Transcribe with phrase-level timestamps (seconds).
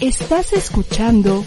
[0.00, 1.46] Estás escuchando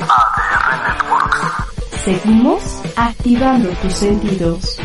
[0.00, 2.04] ADR Networks.
[2.04, 2.62] Seguimos
[2.96, 4.78] activando tus sentidos.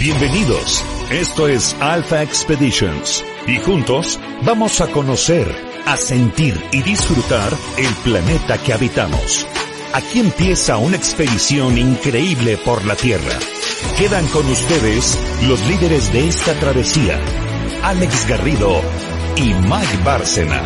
[0.00, 0.82] Bienvenidos.
[1.10, 5.54] Esto es Alpha Expeditions y juntos vamos a conocer,
[5.84, 9.46] a sentir y disfrutar el planeta que habitamos.
[9.92, 13.38] Aquí empieza una expedición increíble por la Tierra.
[13.96, 15.16] Quedan con ustedes
[15.48, 17.18] los líderes de esta travesía,
[17.84, 18.80] Alex Garrido
[19.36, 20.62] y Mike Bárcena.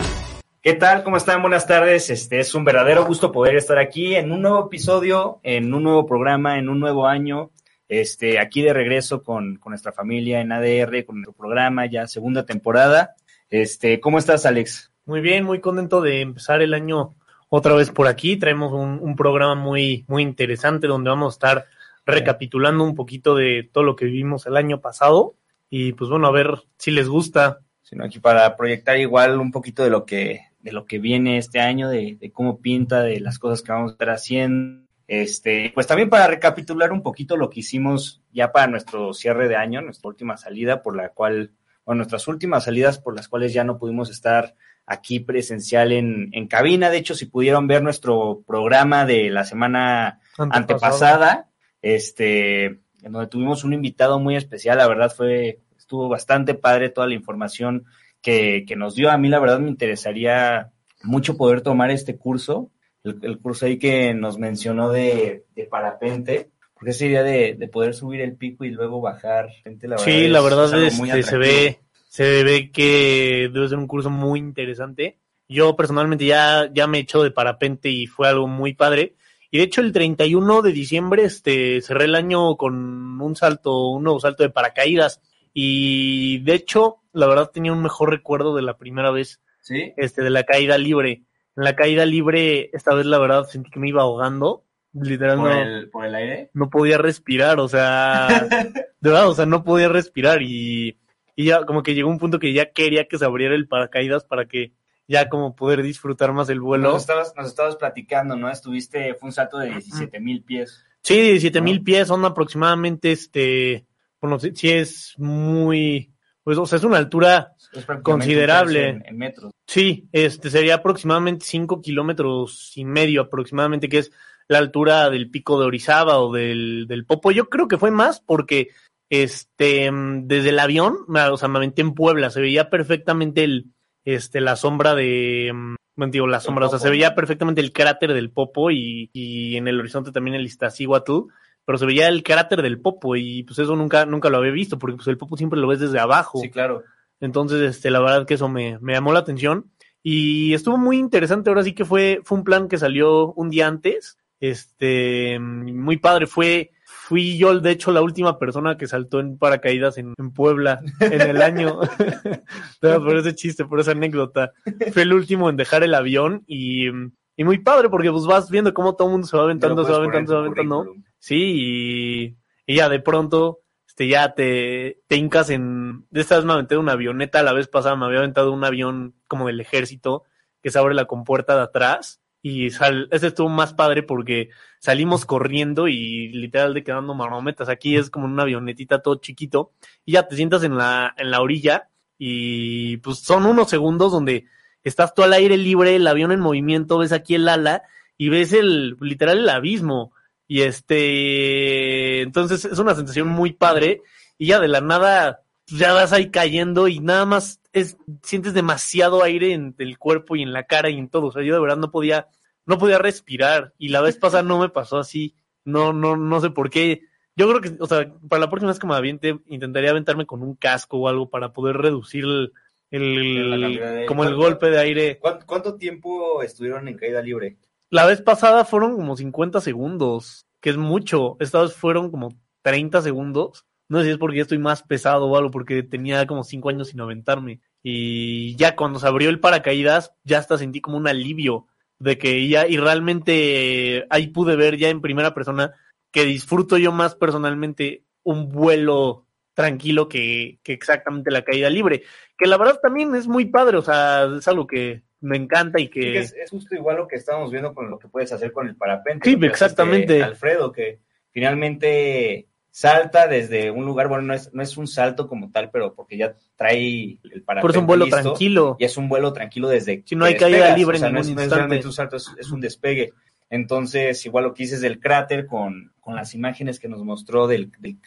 [0.62, 1.02] ¿Qué tal?
[1.02, 1.42] ¿Cómo están?
[1.42, 2.08] Buenas tardes.
[2.08, 6.06] Este es un verdadero gusto poder estar aquí en un nuevo episodio, en un nuevo
[6.06, 7.50] programa, en un nuevo año.
[7.86, 12.46] Este, aquí de regreso con, con nuestra familia en ADR, con nuestro programa, ya segunda
[12.46, 13.14] temporada.
[13.50, 14.90] Este, ¿cómo estás, Alex?
[15.04, 17.14] Muy bien, muy contento de empezar el año
[17.50, 18.38] otra vez por aquí.
[18.38, 21.66] Traemos un, un programa muy, muy interesante donde vamos a estar
[22.04, 25.36] recapitulando un poquito de todo lo que vivimos el año pasado.
[25.70, 27.60] Y pues bueno, a ver si les gusta.
[27.82, 31.60] Sino aquí para proyectar igual un poquito de lo que, de lo que viene este
[31.60, 34.86] año, de, de cómo pinta, de las cosas que vamos a estar haciendo.
[35.08, 39.56] Este, pues también para recapitular un poquito lo que hicimos ya para nuestro cierre de
[39.56, 41.50] año, nuestra última salida, por la cual,
[41.84, 44.54] bueno, nuestras últimas salidas por las cuales ya no pudimos estar
[44.86, 46.88] aquí presencial en, en cabina.
[46.88, 51.50] De hecho, si pudieron ver nuestro programa de la semana antepasada,
[51.82, 57.08] este, en donde tuvimos un invitado muy especial, la verdad fue, estuvo bastante padre toda
[57.08, 57.84] la información
[58.22, 59.10] que, que nos dio.
[59.10, 60.70] A mí, la verdad, me interesaría
[61.02, 62.70] mucho poder tomar este curso,
[63.04, 67.68] el, el curso ahí que nos mencionó de, de parapente, porque esa idea de, de
[67.68, 71.22] poder subir el pico y luego bajar, gente, la Sí, la verdad es es, que
[71.22, 75.18] se ve, se ve que debe ser un curso muy interesante.
[75.48, 79.14] Yo personalmente ya, ya me he hecho de parapente y fue algo muy padre.
[79.54, 84.02] Y de hecho el 31 de diciembre este, cerré el año con un salto, un
[84.02, 85.20] nuevo salto de paracaídas.
[85.52, 89.92] Y de hecho, la verdad tenía un mejor recuerdo de la primera vez ¿Sí?
[89.98, 91.24] este, de la caída libre.
[91.54, 94.64] En la caída libre, esta vez la verdad sentí que me iba ahogando.
[94.94, 96.50] Literal, ¿Por no, el, por el aire?
[96.54, 98.28] no podía respirar, o sea,
[99.00, 100.98] de verdad, o sea, no podía respirar y,
[101.36, 104.24] y ya como que llegó un punto que ya quería que se abriera el paracaídas
[104.24, 104.72] para que
[105.08, 106.92] ya como poder disfrutar más el vuelo.
[106.92, 108.50] Nos estabas, nos estabas platicando, ¿no?
[108.50, 110.84] Estuviste, fue un salto de 17 mil pies.
[111.02, 113.86] Sí, 17 mil pies son aproximadamente, este,
[114.20, 116.12] bueno, sí, sí es muy,
[116.44, 118.88] pues, o sea, es una altura, Es Considerable.
[118.88, 119.52] En, en metros.
[119.66, 124.12] sí, este, sería aproximadamente 5 kilómetros y medio aproximadamente, que es
[124.48, 127.32] la altura del pico de Orizaba o del, del Popo.
[127.32, 128.68] Yo creo que fue más porque,
[129.10, 129.90] este,
[130.22, 133.72] desde el avión, o sea, me aventé en Puebla, se veía perfectamente el,
[134.04, 137.72] este, la sombra de, mm, bueno, digo, la sombra, o sea, se veía perfectamente el
[137.72, 141.28] cráter del Popo y, y en el horizonte también el Iztaccíhuatl,
[141.64, 144.78] pero se veía el cráter del Popo y pues eso nunca, nunca lo había visto,
[144.78, 146.40] porque pues el Popo siempre lo ves desde abajo.
[146.40, 146.82] Sí, claro.
[147.20, 149.70] Entonces, este, la verdad que eso me, me llamó la atención.
[150.02, 151.48] Y estuvo muy interesante.
[151.48, 154.18] Ahora sí que fue, fue un plan que salió un día antes.
[154.40, 156.26] Este, muy padre.
[156.26, 160.80] Fue, fui yo, de hecho, la última persona que saltó en paracaídas en, en Puebla
[161.00, 161.80] en el año.
[162.80, 164.52] Por ese chiste, por esa anécdota.
[164.92, 166.88] Fue el último en dejar el avión y,
[167.36, 169.90] y muy padre porque pues vas viendo cómo todo el mundo se va aventando, se
[169.90, 170.94] va aventando, se va aventando.
[171.18, 172.36] Sí, y,
[172.66, 176.76] y ya de pronto, este, ya te, te hincas en, de esta vez me aventé
[176.76, 180.24] de una avioneta, la vez pasada me había aventado un avión como del ejército,
[180.62, 184.50] que se abre la compuerta de atrás, y sal, este estuvo más padre porque
[184.80, 189.72] salimos corriendo y literal de quedando marometas, aquí es como una avionetita todo chiquito,
[190.04, 191.88] y ya te sientas en la, en la orilla,
[192.18, 194.46] y pues son unos segundos donde
[194.84, 197.84] estás tú al aire libre, el avión en movimiento, ves aquí el ala,
[198.18, 200.12] y ves el, literal el abismo,
[200.52, 204.02] y este, entonces es una sensación muy padre.
[204.36, 208.54] Y ya de la nada, pues, ya vas ahí cayendo y nada más es, sientes
[208.54, 211.26] demasiado aire en el cuerpo y en la cara y en todo.
[211.28, 212.28] O sea, yo de verdad no podía,
[212.66, 213.72] no podía respirar.
[213.78, 215.34] Y la vez pasada no me pasó así.
[215.64, 217.02] No, no, no sé por qué.
[217.36, 220.42] Yo creo que, o sea, para la próxima vez que me aviente, intentaría aventarme con
[220.42, 222.52] un casco o algo para poder reducir el,
[222.90, 225.18] el- de como el ¿Cuánto- golpe de aire.
[225.18, 227.56] ¿Cuánto, cuánto tiempo estuvieron en caída libre?
[227.90, 231.36] La vez pasada fueron como 50 segundos, que es mucho.
[231.40, 232.28] Esta vez fueron como
[232.62, 233.66] 30 segundos.
[233.88, 236.68] No sé si es porque ya estoy más pesado o algo, porque tenía como 5
[236.70, 237.60] años sin aventarme.
[237.82, 241.66] Y ya cuando se abrió el paracaídas, ya hasta sentí como un alivio
[241.98, 245.72] de que ya, y realmente ahí pude ver ya en primera persona
[246.10, 252.02] que disfruto yo más personalmente un vuelo tranquilo que, que exactamente la caída libre.
[252.36, 255.88] Que la verdad también es muy padre, o sea, es algo que me encanta y
[255.88, 256.18] que...
[256.18, 258.76] es, es justo igual lo que estábamos viendo con lo que puedes hacer con el
[258.76, 259.30] parapente.
[259.30, 260.14] Sí, exactamente.
[260.14, 261.00] este Alfredo, que
[261.30, 265.94] finalmente salta desde un lugar, bueno, no es, no es un salto como tal, pero
[265.94, 268.76] porque ya trae el parapente Por eso un vuelo listo, tranquilo.
[268.80, 271.20] y es un vuelo tranquilo desde Si no hay caída libre o sea, en no
[271.20, 271.86] es, no es instante.
[271.86, 273.12] un salto, es, es un despegue.
[273.50, 277.46] Entonces, igual lo que hice es del cráter con, con las imágenes que nos mostró
[277.46, 278.00] del, del,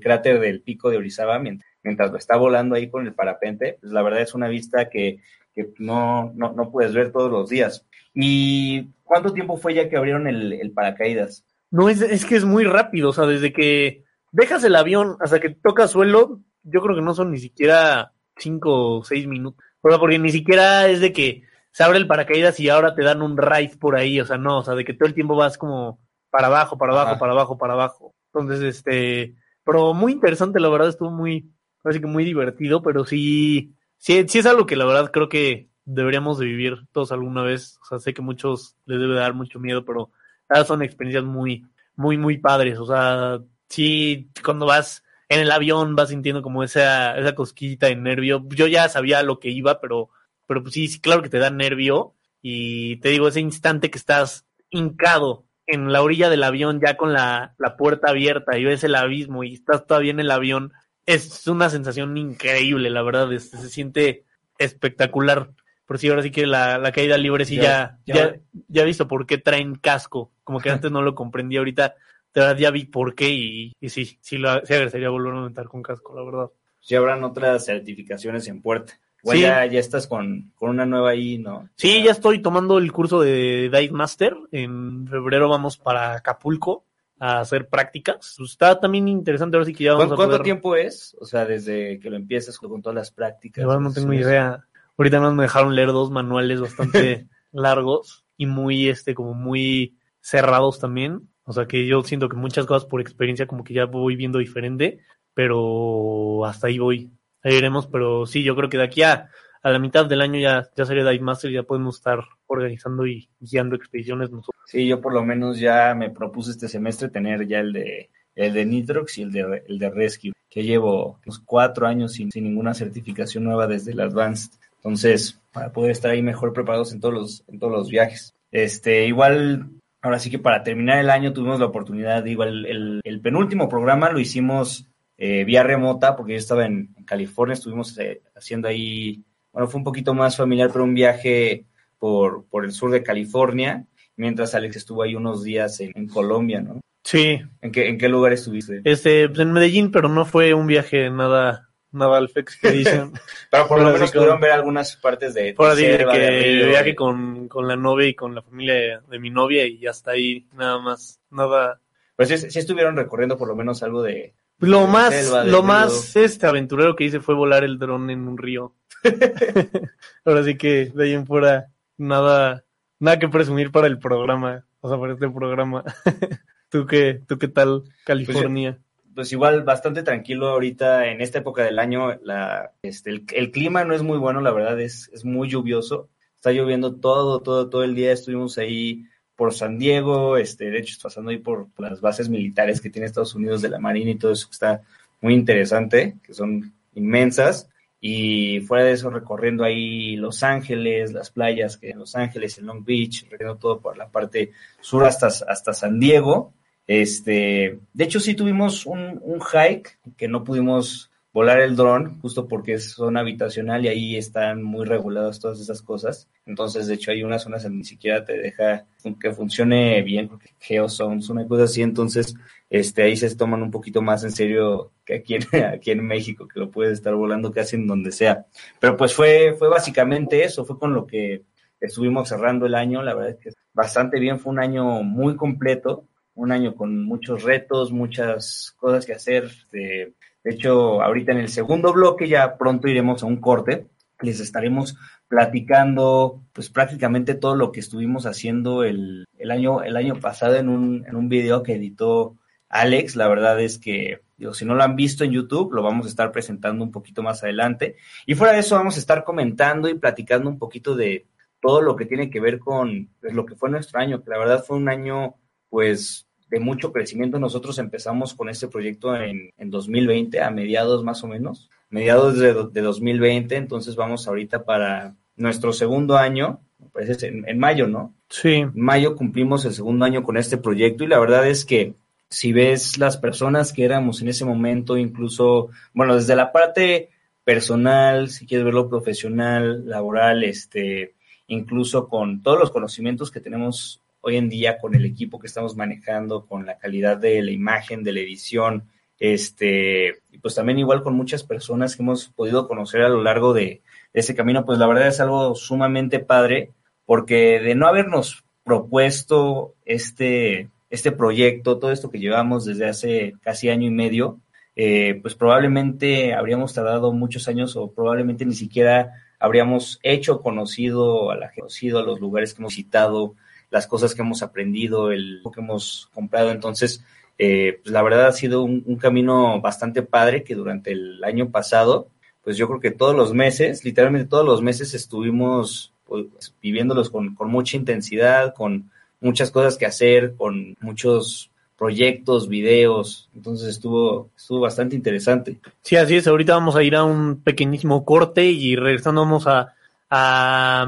[0.00, 3.78] cráter del pico de Orizaba mient- mientras lo está volando ahí con el parapente.
[3.80, 5.20] Pues, la verdad es una vista que,
[5.54, 7.86] que no, no, no puedes ver todos los días.
[8.14, 11.44] ¿Y cuánto tiempo fue ya que abrieron el, el paracaídas?
[11.70, 15.40] No, es, es que es muy rápido, o sea, desde que dejas el avión hasta
[15.40, 19.64] que tocas suelo, yo creo que no son ni siquiera cinco o seis minutos.
[19.80, 23.04] O sea, porque ni siquiera es de que se abre el paracaídas y ahora te
[23.04, 25.36] dan un ride por ahí, o sea, no, o sea, de que todo el tiempo
[25.36, 26.00] vas como
[26.30, 27.18] para abajo, para abajo, Ajá.
[27.18, 28.14] para abajo, para abajo.
[28.32, 29.34] Entonces, este,
[29.64, 31.52] pero muy interesante, la verdad, estuvo muy,
[31.84, 35.68] así que muy divertido, pero sí, sí, sí es algo que la verdad creo que
[35.84, 37.78] deberíamos de vivir todos alguna vez.
[37.82, 40.10] O sea, sé que muchos les debe dar mucho miedo, pero
[40.50, 41.66] ah, son experiencias muy,
[41.96, 42.78] muy, muy padres.
[42.78, 47.96] O sea, sí, cuando vas en el avión vas sintiendo como esa, esa cosquillita de
[47.96, 48.44] nervio.
[48.50, 50.10] Yo ya sabía lo que iba, pero,
[50.46, 52.14] pero pues sí, sí, claro que te da nervio.
[52.42, 57.12] Y te digo, ese instante que estás hincado en la orilla del avión, ya con
[57.12, 60.72] la, la puerta abierta y ves el abismo y estás todavía en el avión,
[61.06, 64.24] es una sensación increíble, la verdad, es- se siente
[64.58, 65.50] espectacular.
[65.90, 68.82] Por si ahora sí que la, la caída libre sí ya, Ya- ya, ya- ya,
[68.82, 71.96] he visto por qué traen casco, como que antes no lo comprendí, ahorita
[72.32, 75.40] de verdad ya vi por qué y, y sí, sí, lo, sí agradecería volver a
[75.40, 76.50] montar con casco, la verdad.
[76.78, 78.92] Si habrán otras certificaciones en puerta.
[79.24, 79.42] Igual Sí.
[79.42, 81.68] ya, ya estás con, con una nueva ahí, ¿no?
[81.74, 84.36] Sí, ya estoy tomando el curso de Dive Master.
[84.52, 86.84] En febrero vamos para Acapulco
[87.18, 88.36] a hacer prácticas.
[88.38, 91.16] Está también interesante ahora sí que ya vamos ¿Cuánto, a cuánto poder- tiempo es?
[91.20, 93.64] O sea, desde que lo empiezas con, todas las prácticas.
[93.66, 94.64] Verdad no tengo idea.
[95.00, 100.78] Ahorita más me dejaron leer dos manuales bastante largos y muy, este, como muy cerrados
[100.78, 101.30] también.
[101.44, 104.40] O sea que yo siento que muchas cosas por experiencia como que ya voy viendo
[104.40, 104.98] diferente,
[105.32, 107.10] pero hasta ahí voy.
[107.42, 109.30] Ahí iremos, pero sí, yo creo que de aquí a,
[109.62, 113.06] a la mitad del año ya, ya sería Dive Master y ya podemos estar organizando
[113.06, 114.62] y guiando expediciones nosotros.
[114.66, 118.52] Sí, yo por lo menos ya me propuse este semestre tener ya el de el
[118.52, 122.44] de Nitrox y el de, el de Rescue, que llevo pues, cuatro años sin, sin
[122.44, 124.59] ninguna certificación nueva desde el Advanced.
[124.80, 128.34] Entonces, para poder estar ahí mejor preparados en todos los, en todos los viajes.
[128.50, 129.68] Este, igual,
[130.00, 134.10] ahora sí que para terminar el año tuvimos la oportunidad, igual el, el penúltimo programa
[134.10, 134.86] lo hicimos
[135.18, 139.22] eh, vía remota, porque yo estaba en, en California, estuvimos eh, haciendo ahí,
[139.52, 141.66] bueno, fue un poquito más familiar, pero un viaje
[141.98, 143.84] por, por el sur de California,
[144.16, 146.80] mientras Alex estuvo ahí unos días en, en Colombia, ¿no?
[147.04, 148.82] Sí, ¿En qué, ¿En qué lugar estuviste?
[148.84, 153.12] este, pues en Medellín, pero no fue un viaje nada, nada al Expedition.
[153.50, 156.94] Pero por lo menos pudieron ver algunas partes de, Por así de que de viaje
[156.94, 160.78] con, con la novia y con la familia de mi novia y hasta ahí nada
[160.78, 161.80] más, nada.
[162.16, 164.34] Pues sí, sí estuvieron recorriendo por lo menos algo de...
[164.58, 165.62] Lo de más, selva, lo río.
[165.62, 168.74] más este aventurero que hice fue volar el dron en un río.
[170.24, 172.64] Ahora sí que de ahí en fuera nada,
[172.98, 175.84] nada que presumir para el programa, o sea, para este programa.
[176.68, 178.72] ¿Tú qué, tú qué tal, California?
[178.72, 178.89] Pues
[179.30, 182.18] igual bastante tranquilo ahorita en esta época del año.
[182.22, 186.08] La, este, el, clima no es muy bueno, la verdad es, es muy lluvioso.
[186.36, 188.12] Está lloviendo todo, todo, todo el día.
[188.12, 189.04] Estuvimos ahí
[189.36, 193.06] por San Diego, este, de hecho, pasando ahí por, por las bases militares que tiene
[193.06, 194.82] Estados Unidos de la Marina y todo eso que está
[195.20, 197.68] muy interesante, que son inmensas.
[198.02, 202.66] Y fuera de eso, recorriendo ahí Los Ángeles, las playas que en Los Ángeles, en
[202.66, 206.54] Long Beach, recorriendo todo por la parte sur hasta, hasta San Diego.
[206.86, 212.72] Este, de hecho, sí tuvimos un, hike que no pudimos volar el dron, justo porque
[212.72, 216.28] es zona habitacional y ahí están muy reguladas todas esas cosas.
[216.46, 218.86] Entonces, de hecho, hay unas zonas en ni siquiera te deja
[219.20, 221.82] que funcione bien, porque geozones, una cosa así.
[221.82, 222.34] Entonces,
[222.68, 225.42] este, ahí se toman un poquito más en serio que aquí en,
[225.74, 228.46] aquí en México, que lo puedes estar volando casi en donde sea.
[228.80, 231.44] Pero pues fue, fue básicamente eso, fue con lo que
[231.80, 233.02] estuvimos cerrando el año.
[233.02, 237.42] La verdad es que bastante bien, fue un año muy completo, un año con muchos
[237.42, 239.50] retos, muchas cosas que hacer.
[239.72, 243.86] De, de hecho, ahorita en el segundo bloque ya pronto iremos a un corte.
[244.20, 244.96] Les estaremos
[245.28, 250.68] platicando pues prácticamente todo lo que estuvimos haciendo el, el año, el año pasado en
[250.68, 252.36] un, en un video que editó
[252.68, 253.16] Alex.
[253.16, 256.08] La verdad es que, digo, si no lo han visto en YouTube, lo vamos a
[256.10, 257.96] estar presentando un poquito más adelante.
[258.26, 261.26] Y fuera de eso, vamos a estar comentando y platicando un poquito de
[261.60, 264.38] todo lo que tiene que ver con pues, lo que fue nuestro año, que la
[264.38, 265.34] verdad fue un año,
[265.70, 267.38] pues, de mucho crecimiento.
[267.38, 272.52] Nosotros empezamos con este proyecto en, en 2020, a mediados más o menos, mediados de,
[272.52, 278.14] de 2020, entonces vamos ahorita para nuestro segundo año, me parece en, en mayo, ¿no?
[278.28, 278.54] Sí.
[278.54, 281.94] En mayo cumplimos el segundo año con este proyecto y la verdad es que
[282.28, 287.10] si ves las personas que éramos en ese momento, incluso, bueno, desde la parte
[287.44, 291.14] personal, si quieres verlo profesional, laboral, este,
[291.48, 295.76] incluso con todos los conocimientos que tenemos hoy en día con el equipo que estamos
[295.76, 298.84] manejando, con la calidad de la imagen, de la edición,
[299.18, 303.52] este, y pues también igual con muchas personas que hemos podido conocer a lo largo
[303.52, 306.70] de, ese camino, pues la verdad es algo sumamente padre,
[307.04, 313.68] porque de no habernos propuesto este, este proyecto, todo esto que llevamos desde hace casi
[313.68, 314.40] año y medio,
[314.76, 321.36] eh, pues probablemente habríamos tardado muchos años o probablemente ni siquiera habríamos hecho conocido a
[321.36, 323.34] la conocido a los lugares que hemos visitado,
[323.70, 326.50] las cosas que hemos aprendido, el que hemos comprado.
[326.50, 327.04] Entonces,
[327.38, 332.08] eh, pues la verdad ha sido un, camino bastante padre que durante el año pasado,
[332.42, 336.26] pues yo creo que todos los meses, literalmente todos los meses estuvimos pues,
[336.60, 341.50] viviéndolos con, con mucha intensidad, con muchas cosas que hacer, con muchos
[341.80, 345.60] proyectos, videos, entonces estuvo, estuvo bastante interesante.
[345.80, 349.72] Sí, así es, ahorita vamos a ir a un pequeñísimo corte y regresando vamos a,
[350.10, 350.86] a,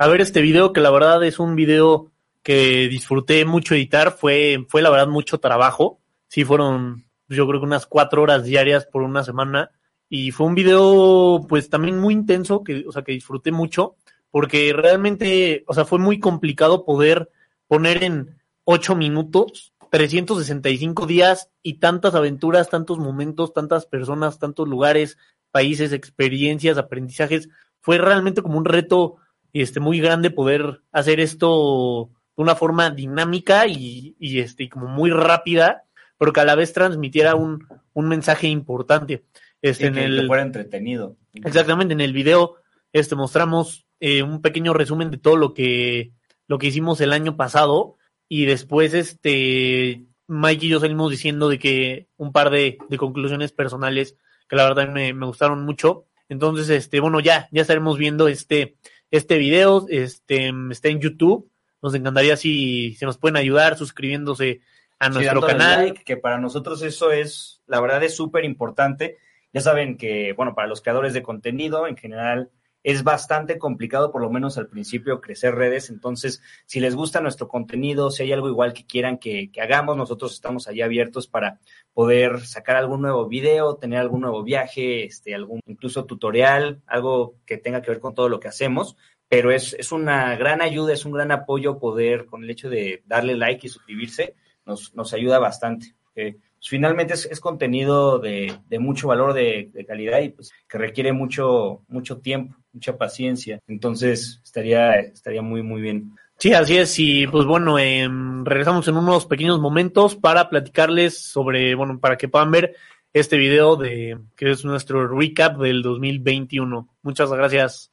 [0.00, 2.10] a ver este video que la verdad es un video
[2.42, 6.00] que disfruté mucho editar, fue, fue la verdad mucho trabajo.
[6.26, 9.72] Sí, fueron yo creo que unas cuatro horas diarias por una semana.
[10.08, 13.96] Y fue un video pues también muy intenso, que, o sea, que disfruté mucho,
[14.30, 17.28] porque realmente, o sea, fue muy complicado poder
[17.68, 25.18] poner en ocho minutos 365 días y tantas aventuras, tantos momentos, tantas personas, tantos lugares,
[25.50, 27.50] países, experiencias, aprendizajes.
[27.82, 29.18] Fue realmente como un reto
[29.52, 35.10] este, muy grande poder hacer esto de una forma dinámica y, y, este, como muy
[35.10, 35.84] rápida,
[36.18, 39.24] pero que a la vez transmitiera un, un mensaje importante.
[39.62, 41.16] Este, en el, que fuera entretenido.
[41.34, 42.56] Exactamente, en el video
[42.92, 46.12] este, mostramos eh, un pequeño resumen de todo lo que,
[46.46, 47.96] lo que hicimos el año pasado
[48.28, 53.52] y después este Mike y yo salimos diciendo de que un par de, de conclusiones
[53.52, 54.16] personales
[54.48, 56.06] que la verdad me, me, gustaron mucho.
[56.28, 58.76] Entonces, este, bueno, ya, ya estaremos viendo este,
[59.10, 61.50] este video, este, está en YouTube
[61.82, 64.60] nos encantaría si se nos pueden ayudar suscribiéndose
[64.98, 65.94] a nuestro canal.
[66.04, 69.18] que para nosotros eso es, la verdad es súper importante.
[69.52, 72.50] Ya saben que, bueno, para los creadores de contenido en general
[72.82, 75.90] es bastante complicado, por lo menos al principio, crecer redes.
[75.90, 79.96] Entonces, si les gusta nuestro contenido, si hay algo igual que quieran que, que hagamos,
[79.96, 81.60] nosotros estamos allá abiertos para
[81.92, 87.58] poder sacar algún nuevo video, tener algún nuevo viaje, este, algún incluso tutorial, algo que
[87.58, 88.96] tenga que ver con todo lo que hacemos
[89.30, 93.04] pero es, es una gran ayuda, es un gran apoyo poder, con el hecho de
[93.06, 94.34] darle like y suscribirse,
[94.66, 95.94] nos, nos ayuda bastante.
[96.12, 100.78] Pues, finalmente es, es, contenido de, de mucho valor, de, de, calidad y pues que
[100.78, 103.60] requiere mucho, mucho tiempo, mucha paciencia.
[103.66, 106.12] Entonces estaría, estaría muy, muy bien.
[106.38, 106.98] Sí, así es.
[106.98, 108.08] Y pues bueno, eh,
[108.44, 112.76] regresamos en unos pequeños momentos para platicarles sobre, bueno, para que puedan ver
[113.12, 116.88] este video de que es nuestro recap del 2021.
[117.02, 117.90] Muchas gracias.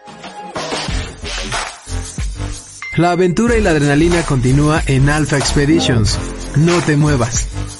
[2.97, 6.17] La aventura y la adrenalina continúa en Alpha Expeditions.
[6.55, 7.76] No te muevas.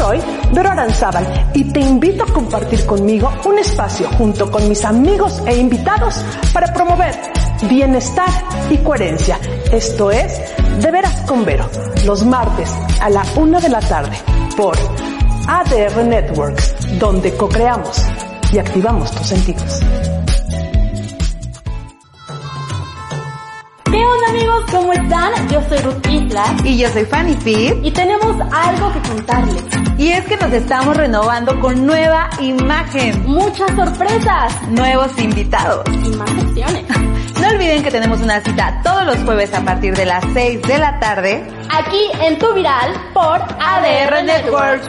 [0.00, 0.18] Soy
[0.54, 5.58] Vero Aranzábal y te invito a compartir conmigo un espacio junto con mis amigos e
[5.58, 7.14] invitados para promover
[7.68, 8.30] bienestar
[8.70, 9.38] y coherencia.
[9.70, 10.40] Esto es
[10.80, 11.68] De Veras con Vero,
[12.06, 12.70] los martes
[13.02, 14.16] a la una de la tarde
[14.56, 14.74] por
[15.46, 18.02] ADR Networks, donde co-creamos
[18.54, 19.80] y activamos tus sentidos.
[23.84, 24.64] ¿Qué onda amigos?
[24.70, 25.48] ¿Cómo están?
[25.50, 26.56] Yo soy Ruth Isla.
[26.64, 27.84] Y yo soy Fanny Pip.
[27.84, 29.79] Y tenemos algo que contarles.
[30.00, 33.22] Y es que nos estamos renovando con nueva imagen.
[33.26, 34.62] Muchas sorpresas.
[34.70, 35.84] Nuevos invitados.
[36.02, 36.84] Y más opciones.
[37.38, 40.78] No olviden que tenemos una cita todos los jueves a partir de las 6 de
[40.78, 41.46] la tarde.
[41.70, 44.88] Aquí en Tu Viral por ADR Networks.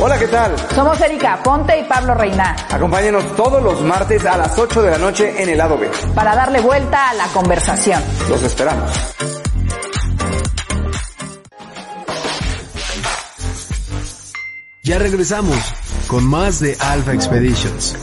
[0.00, 0.54] Hola, ¿qué tal?
[0.74, 2.54] Somos Erika Ponte y Pablo Reina.
[2.70, 5.90] Acompáñenos todos los martes a las 8 de la noche en el lado B.
[6.14, 8.02] Para darle vuelta a la conversación.
[8.28, 8.90] Los esperamos.
[14.86, 15.56] Ya regresamos
[16.08, 17.96] con más de Alpha Expeditions.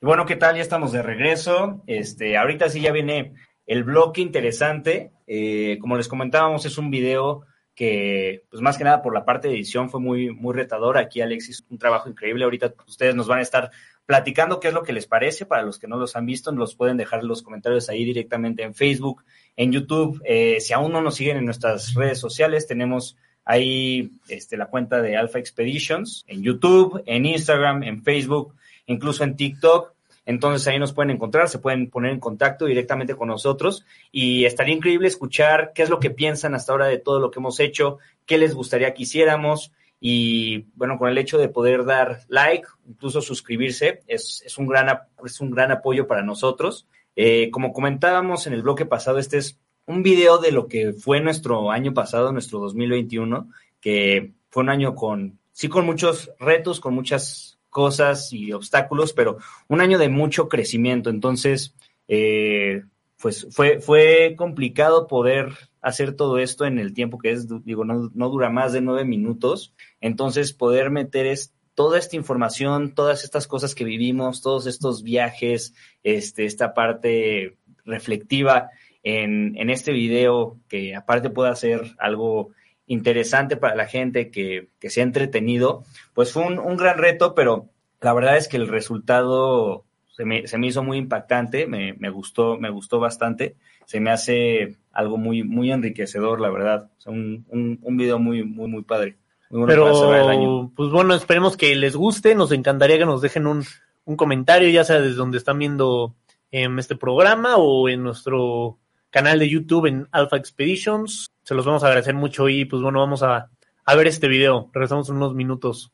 [0.00, 0.56] Bueno, ¿qué tal?
[0.56, 1.84] Ya estamos de regreso.
[1.86, 3.34] Este, ahorita sí ya viene
[3.64, 5.12] el bloque interesante.
[5.28, 7.46] Eh, como les comentábamos, es un video
[7.76, 10.98] que, pues más que nada por la parte de edición fue muy, muy retador.
[10.98, 12.42] Aquí Alexis, un trabajo increíble.
[12.42, 13.70] Ahorita ustedes nos van a estar
[14.06, 15.44] platicando qué es lo que les parece.
[15.44, 18.74] Para los que no los han visto, los pueden dejar los comentarios ahí directamente en
[18.74, 19.24] Facebook,
[19.56, 20.22] en YouTube.
[20.24, 23.16] Eh, si aún no nos siguen en nuestras redes sociales, tenemos
[23.48, 28.54] hay este, la cuenta de Alpha Expeditions en YouTube, en Instagram, en Facebook,
[28.86, 29.94] incluso en TikTok.
[30.26, 34.74] Entonces ahí nos pueden encontrar, se pueden poner en contacto directamente con nosotros y estaría
[34.74, 37.98] increíble escuchar qué es lo que piensan hasta ahora de todo lo que hemos hecho,
[38.26, 39.70] qué les gustaría que hiciéramos
[40.00, 44.98] y bueno, con el hecho de poder dar like, incluso suscribirse, es, es un, gran,
[45.24, 46.86] es un gran apoyo para nosotros.
[47.14, 51.20] Eh, como comentábamos en el bloque pasado, este es un video de lo que fue
[51.20, 53.48] nuestro año pasado, nuestro 2021,
[53.80, 59.38] que fue un año con, sí, con muchos retos, con muchas cosas y obstáculos, pero
[59.68, 61.08] un año de mucho crecimiento.
[61.08, 61.74] Entonces,
[62.08, 62.82] eh,
[63.26, 65.48] pues fue, fue complicado poder
[65.80, 69.04] hacer todo esto en el tiempo que es, digo, no, no dura más de nueve
[69.04, 69.74] minutos.
[70.00, 75.74] Entonces, poder meter es, toda esta información, todas estas cosas que vivimos, todos estos viajes,
[76.04, 78.70] este, esta parte reflectiva
[79.02, 82.50] en, en este video, que aparte pueda ser algo
[82.86, 85.82] interesante para la gente, que, que sea entretenido,
[86.14, 89.84] pues fue un, un, gran reto, pero la verdad es que el resultado
[90.16, 94.10] se me, se me hizo muy impactante, me, me, gustó, me gustó bastante, se me
[94.10, 98.68] hace algo muy, muy enriquecedor, la verdad, o sea, un, un, un video muy, muy,
[98.68, 99.18] muy padre.
[99.50, 103.62] Muy bueno Pero, pues bueno, esperemos que les guste, nos encantaría que nos dejen un,
[104.06, 106.14] un comentario, ya sea desde donde están viendo
[106.50, 108.78] eh, este programa o en nuestro
[109.10, 111.30] canal de YouTube en Alpha Expeditions.
[111.42, 113.50] Se los vamos a agradecer mucho y pues bueno, vamos a,
[113.84, 114.70] a ver este video.
[114.72, 115.92] Regresamos en unos minutos.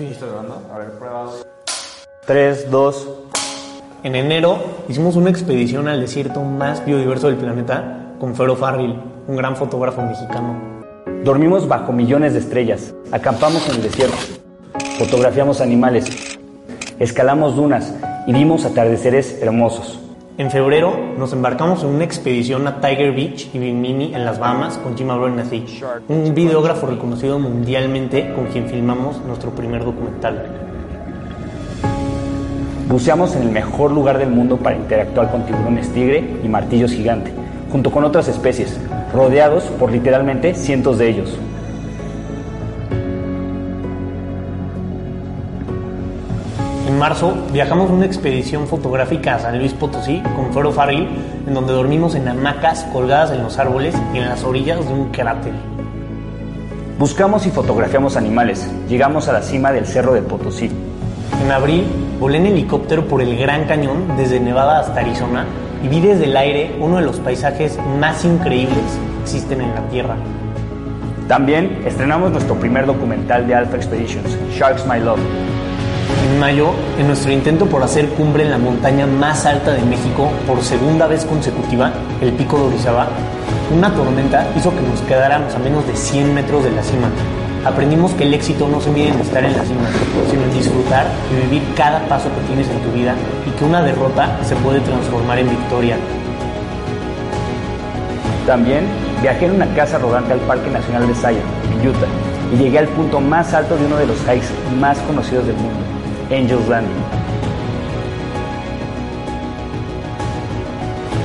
[0.00, 0.06] Sí.
[0.06, 0.62] ¿Listo grabando?
[0.72, 1.30] A ver, prueba.
[2.24, 3.08] 3, 2.
[4.02, 9.36] En enero hicimos una expedición al desierto más biodiverso del planeta con Fero Farril, un
[9.36, 10.58] gran fotógrafo mexicano.
[11.22, 14.16] Dormimos bajo millones de estrellas, acampamos en el desierto,
[14.98, 16.38] fotografiamos animales,
[16.98, 17.92] escalamos dunas
[18.26, 19.99] y vimos atardeceres hermosos.
[20.40, 24.78] En febrero nos embarcamos en una expedición a Tiger Beach y Bimini en las Bahamas
[24.78, 25.66] con Jim Abernathy,
[26.08, 30.46] un videógrafo reconocido mundialmente con quien filmamos nuestro primer documental.
[32.88, 37.34] Buceamos en el mejor lugar del mundo para interactuar con tiburones tigre y martillos gigante,
[37.70, 38.80] junto con otras especies,
[39.12, 41.38] rodeados por literalmente cientos de ellos.
[47.00, 51.08] Marzo viajamos una expedición fotográfica a San Luis Potosí con Foro Farley,
[51.46, 55.08] en donde dormimos en hamacas colgadas en los árboles y en las orillas de un
[55.08, 55.54] cráter.
[56.98, 58.70] Buscamos y fotografiamos animales.
[58.86, 60.70] Llegamos a la cima del Cerro de Potosí.
[61.42, 61.86] En abril
[62.20, 65.46] volé en helicóptero por el Gran Cañón desde Nevada hasta Arizona
[65.82, 69.88] y vi desde el aire uno de los paisajes más increíbles que existen en la
[69.88, 70.16] Tierra.
[71.28, 75.20] También estrenamos nuestro primer documental de Alpha Expeditions, Sharks My Love.
[76.40, 80.62] Mayo, en nuestro intento por hacer cumbre en la montaña más alta de México por
[80.62, 83.08] segunda vez consecutiva, el Pico de Orizaba,
[83.76, 87.10] una tormenta hizo que nos quedáramos a menos de 100 metros de la cima.
[87.66, 89.82] Aprendimos que el éxito no se mide en estar en la cima,
[90.30, 93.14] sino en disfrutar y vivir cada paso que tienes en tu vida
[93.46, 95.98] y que una derrota se puede transformar en victoria.
[98.46, 98.86] También
[99.20, 102.08] viajé en una casa rodante al Parque Nacional de Zion, en Utah,
[102.54, 104.48] y llegué al punto más alto de uno de los hikes
[104.80, 105.99] más conocidos del mundo,
[106.30, 107.02] Angel's Landing.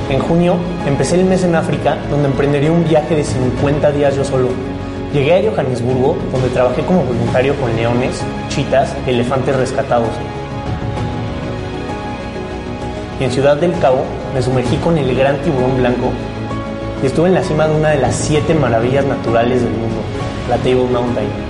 [0.08, 4.24] En junio empecé el mes en África, donde emprendería un viaje de 50 días yo
[4.24, 4.48] solo.
[5.12, 10.10] Llegué a Johannesburgo, donde trabajé como voluntario con leones, chitas y elefantes rescatados.
[13.18, 16.12] Y en Ciudad del Cabo me sumergí con el gran tiburón blanco
[17.02, 20.00] y estuve en la cima de una de las siete maravillas naturales del mundo,
[20.48, 21.45] la Table Mountain.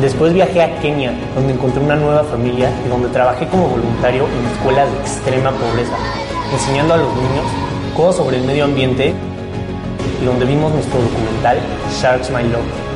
[0.00, 4.46] Después viajé a Kenia, donde encontré una nueva familia y donde trabajé como voluntario en
[4.52, 5.96] escuelas de extrema pobreza,
[6.52, 7.46] enseñando a los niños
[7.96, 9.14] cosas sobre el medio ambiente
[10.20, 11.58] y donde vimos nuestro documental
[11.90, 12.86] Sharks My Love.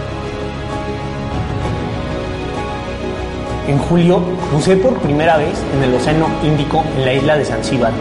[3.66, 4.20] En julio
[4.52, 7.92] buceé por primera vez en el Océano Índico en la isla de Zanzíbar.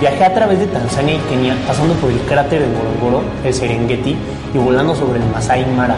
[0.00, 4.16] Viajé a través de Tanzania y Kenia, pasando por el cráter de Ngorongoro, el Serengeti
[4.54, 5.96] y volando sobre el Masai Mara.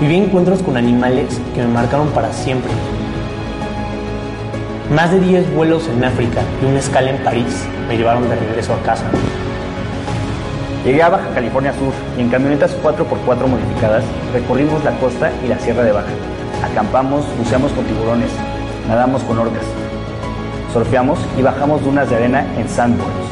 [0.00, 2.72] Viví encuentros con animales que me marcaron para siempre.
[4.92, 8.74] Más de 10 vuelos en África y una escala en París me llevaron de regreso
[8.74, 9.04] a casa.
[10.84, 15.58] Llegué a Baja California Sur y en camionetas 4x4 modificadas recorrimos la costa y la
[15.60, 16.12] Sierra de Baja.
[16.64, 18.30] Acampamos, buceamos con tiburones,
[18.88, 19.64] nadamos con orcas,
[20.72, 23.25] surfeamos y bajamos dunas de arena en Sandboards.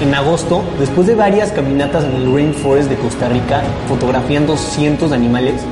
[0.00, 5.16] En agosto, después de varias caminatas en el Rainforest de Costa Rica, fotografiando cientos de
[5.16, 5.64] animales,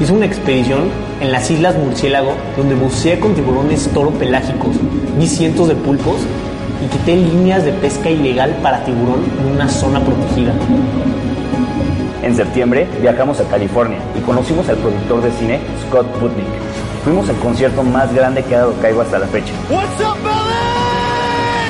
[0.00, 4.76] Hice una expedición en las Islas Murciélago donde buceé con tiburones toro pelágicos,
[5.18, 6.18] vi cientos de pulpos
[6.84, 10.52] y quité líneas de pesca ilegal para tiburón en una zona protegida.
[12.22, 16.46] En septiembre viajamos a California y conocimos al productor de cine Scott Putnick.
[17.02, 19.52] Fuimos al concierto más grande que ha dado Caigo hasta la fecha.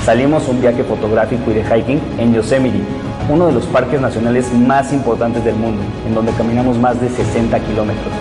[0.09, 2.79] Salimos un viaje fotográfico y de hiking en Yosemite,
[3.29, 7.61] uno de los parques nacionales más importantes del mundo, en donde caminamos más de 60
[7.61, 8.15] kilómetros.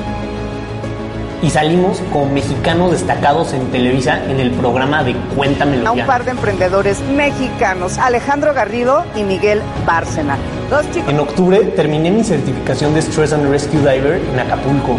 [1.42, 6.26] Y salimos como mexicanos destacados en Televisa en el programa de Cuéntamelo A un par
[6.26, 10.36] de emprendedores mexicanos, Alejandro Garrido y Miguel Bárcena.
[10.70, 11.10] Dos chicos.
[11.10, 14.98] En octubre terminé mi certificación de Stress and Rescue Diver en Acapulco.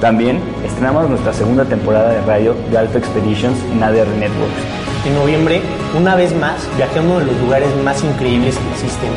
[0.00, 4.89] También estrenamos nuestra segunda temporada de radio de Alpha Expeditions en ADR Networks.
[5.06, 5.62] En noviembre,
[5.96, 9.08] una vez más, viajé a uno de los lugares más increíbles que existen,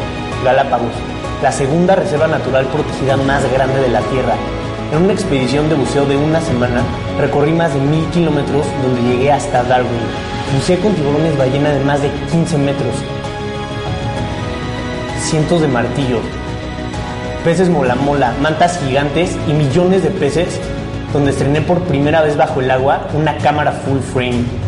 [0.45, 0.93] Galápagos,
[1.41, 4.35] la segunda reserva natural protegida más grande de la Tierra.
[4.93, 6.83] En una expedición de buceo de una semana,
[7.19, 9.91] recorrí más de mil kilómetros donde llegué hasta Darwin.
[10.55, 12.95] Buceé con tiburones ballena de más de 15 metros,
[15.19, 16.21] cientos de martillos,
[17.43, 20.61] peces mola mola, mantas gigantes y millones de peces,
[21.11, 24.62] donde estrené por primera vez bajo el agua una cámara full frame.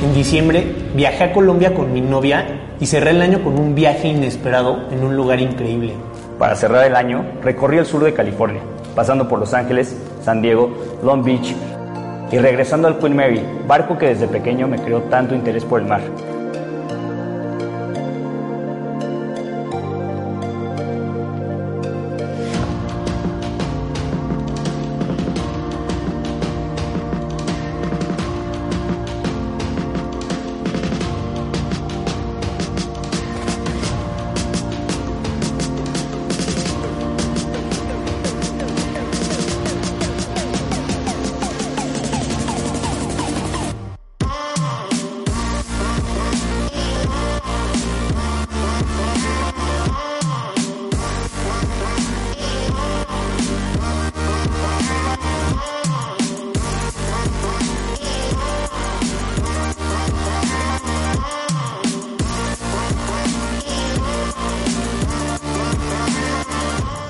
[0.00, 2.46] En diciembre viajé a Colombia con mi novia
[2.78, 5.94] y cerré el año con un viaje inesperado en un lugar increíble.
[6.38, 8.60] Para cerrar el año, recorrí el sur de California,
[8.94, 10.70] pasando por Los Ángeles, San Diego,
[11.02, 11.52] Long Beach
[12.30, 15.88] y regresando al Queen Mary, barco que desde pequeño me creó tanto interés por el
[15.88, 16.02] mar.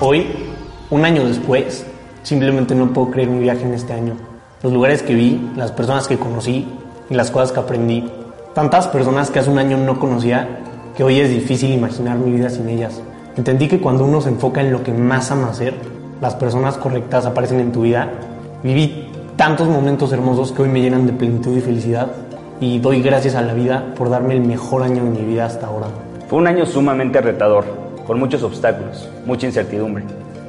[0.01, 0.29] Hoy,
[0.91, 1.85] un año después,
[2.23, 4.15] simplemente no puedo creer mi viaje en este año.
[4.63, 6.69] Los lugares que vi, las personas que conocí
[7.11, 8.09] y las cosas que aprendí.
[8.55, 10.61] Tantas personas que hace un año no conocía
[10.97, 13.03] que hoy es difícil imaginar mi vida sin ellas.
[13.37, 15.75] Entendí que cuando uno se enfoca en lo que más ama hacer,
[16.21, 18.09] las personas correctas aparecen en tu vida.
[18.63, 22.13] Viví tantos momentos hermosos que hoy me llenan de plenitud y felicidad
[22.61, 25.67] y doy gracias a la vida por darme el mejor año de mi vida hasta
[25.67, 25.89] ahora.
[26.29, 30.03] Fue un año sumamente retador, con muchos obstáculos, mucha incertidumbre,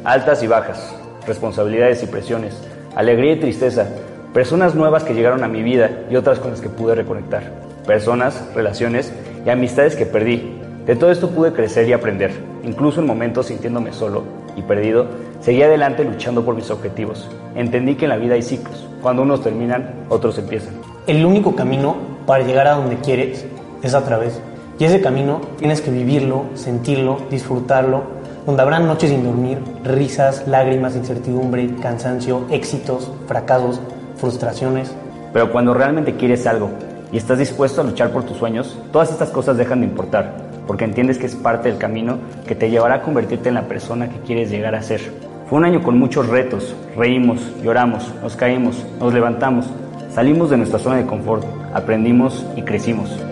[0.05, 0.95] altas y bajas,
[1.27, 2.57] responsabilidades y presiones,
[2.95, 3.85] alegría y tristeza,
[4.33, 7.51] personas nuevas que llegaron a mi vida y otras con las que pude reconectar,
[7.85, 9.11] personas, relaciones
[9.45, 10.57] y amistades que perdí.
[10.85, 12.31] De todo esto pude crecer y aprender,
[12.63, 14.23] incluso en momentos sintiéndome solo
[14.55, 15.07] y perdido,
[15.41, 17.29] seguí adelante luchando por mis objetivos.
[17.55, 20.75] Entendí que en la vida hay ciclos, cuando unos terminan, otros empiezan.
[21.07, 23.45] El único camino para llegar a donde quieres
[23.83, 24.41] es a través.
[24.79, 28.03] Y ese camino tienes que vivirlo, sentirlo, disfrutarlo,
[28.45, 33.81] donde habrá noches sin dormir, risas, lágrimas, incertidumbre, cansancio, éxitos, fracasos,
[34.15, 34.95] frustraciones.
[35.33, 36.69] Pero cuando realmente quieres algo
[37.11, 40.85] y estás dispuesto a luchar por tus sueños, todas estas cosas dejan de importar, porque
[40.85, 44.21] entiendes que es parte del camino que te llevará a convertirte en la persona que
[44.21, 45.01] quieres llegar a ser.
[45.49, 49.65] Fue un año con muchos retos, reímos, lloramos, nos caímos, nos levantamos,
[50.09, 53.28] salimos de nuestra zona de confort, aprendimos y crecimos.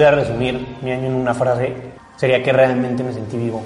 [0.00, 1.74] Pudiera resumir mi año en una frase,
[2.16, 3.62] sería que realmente me sentí vivo.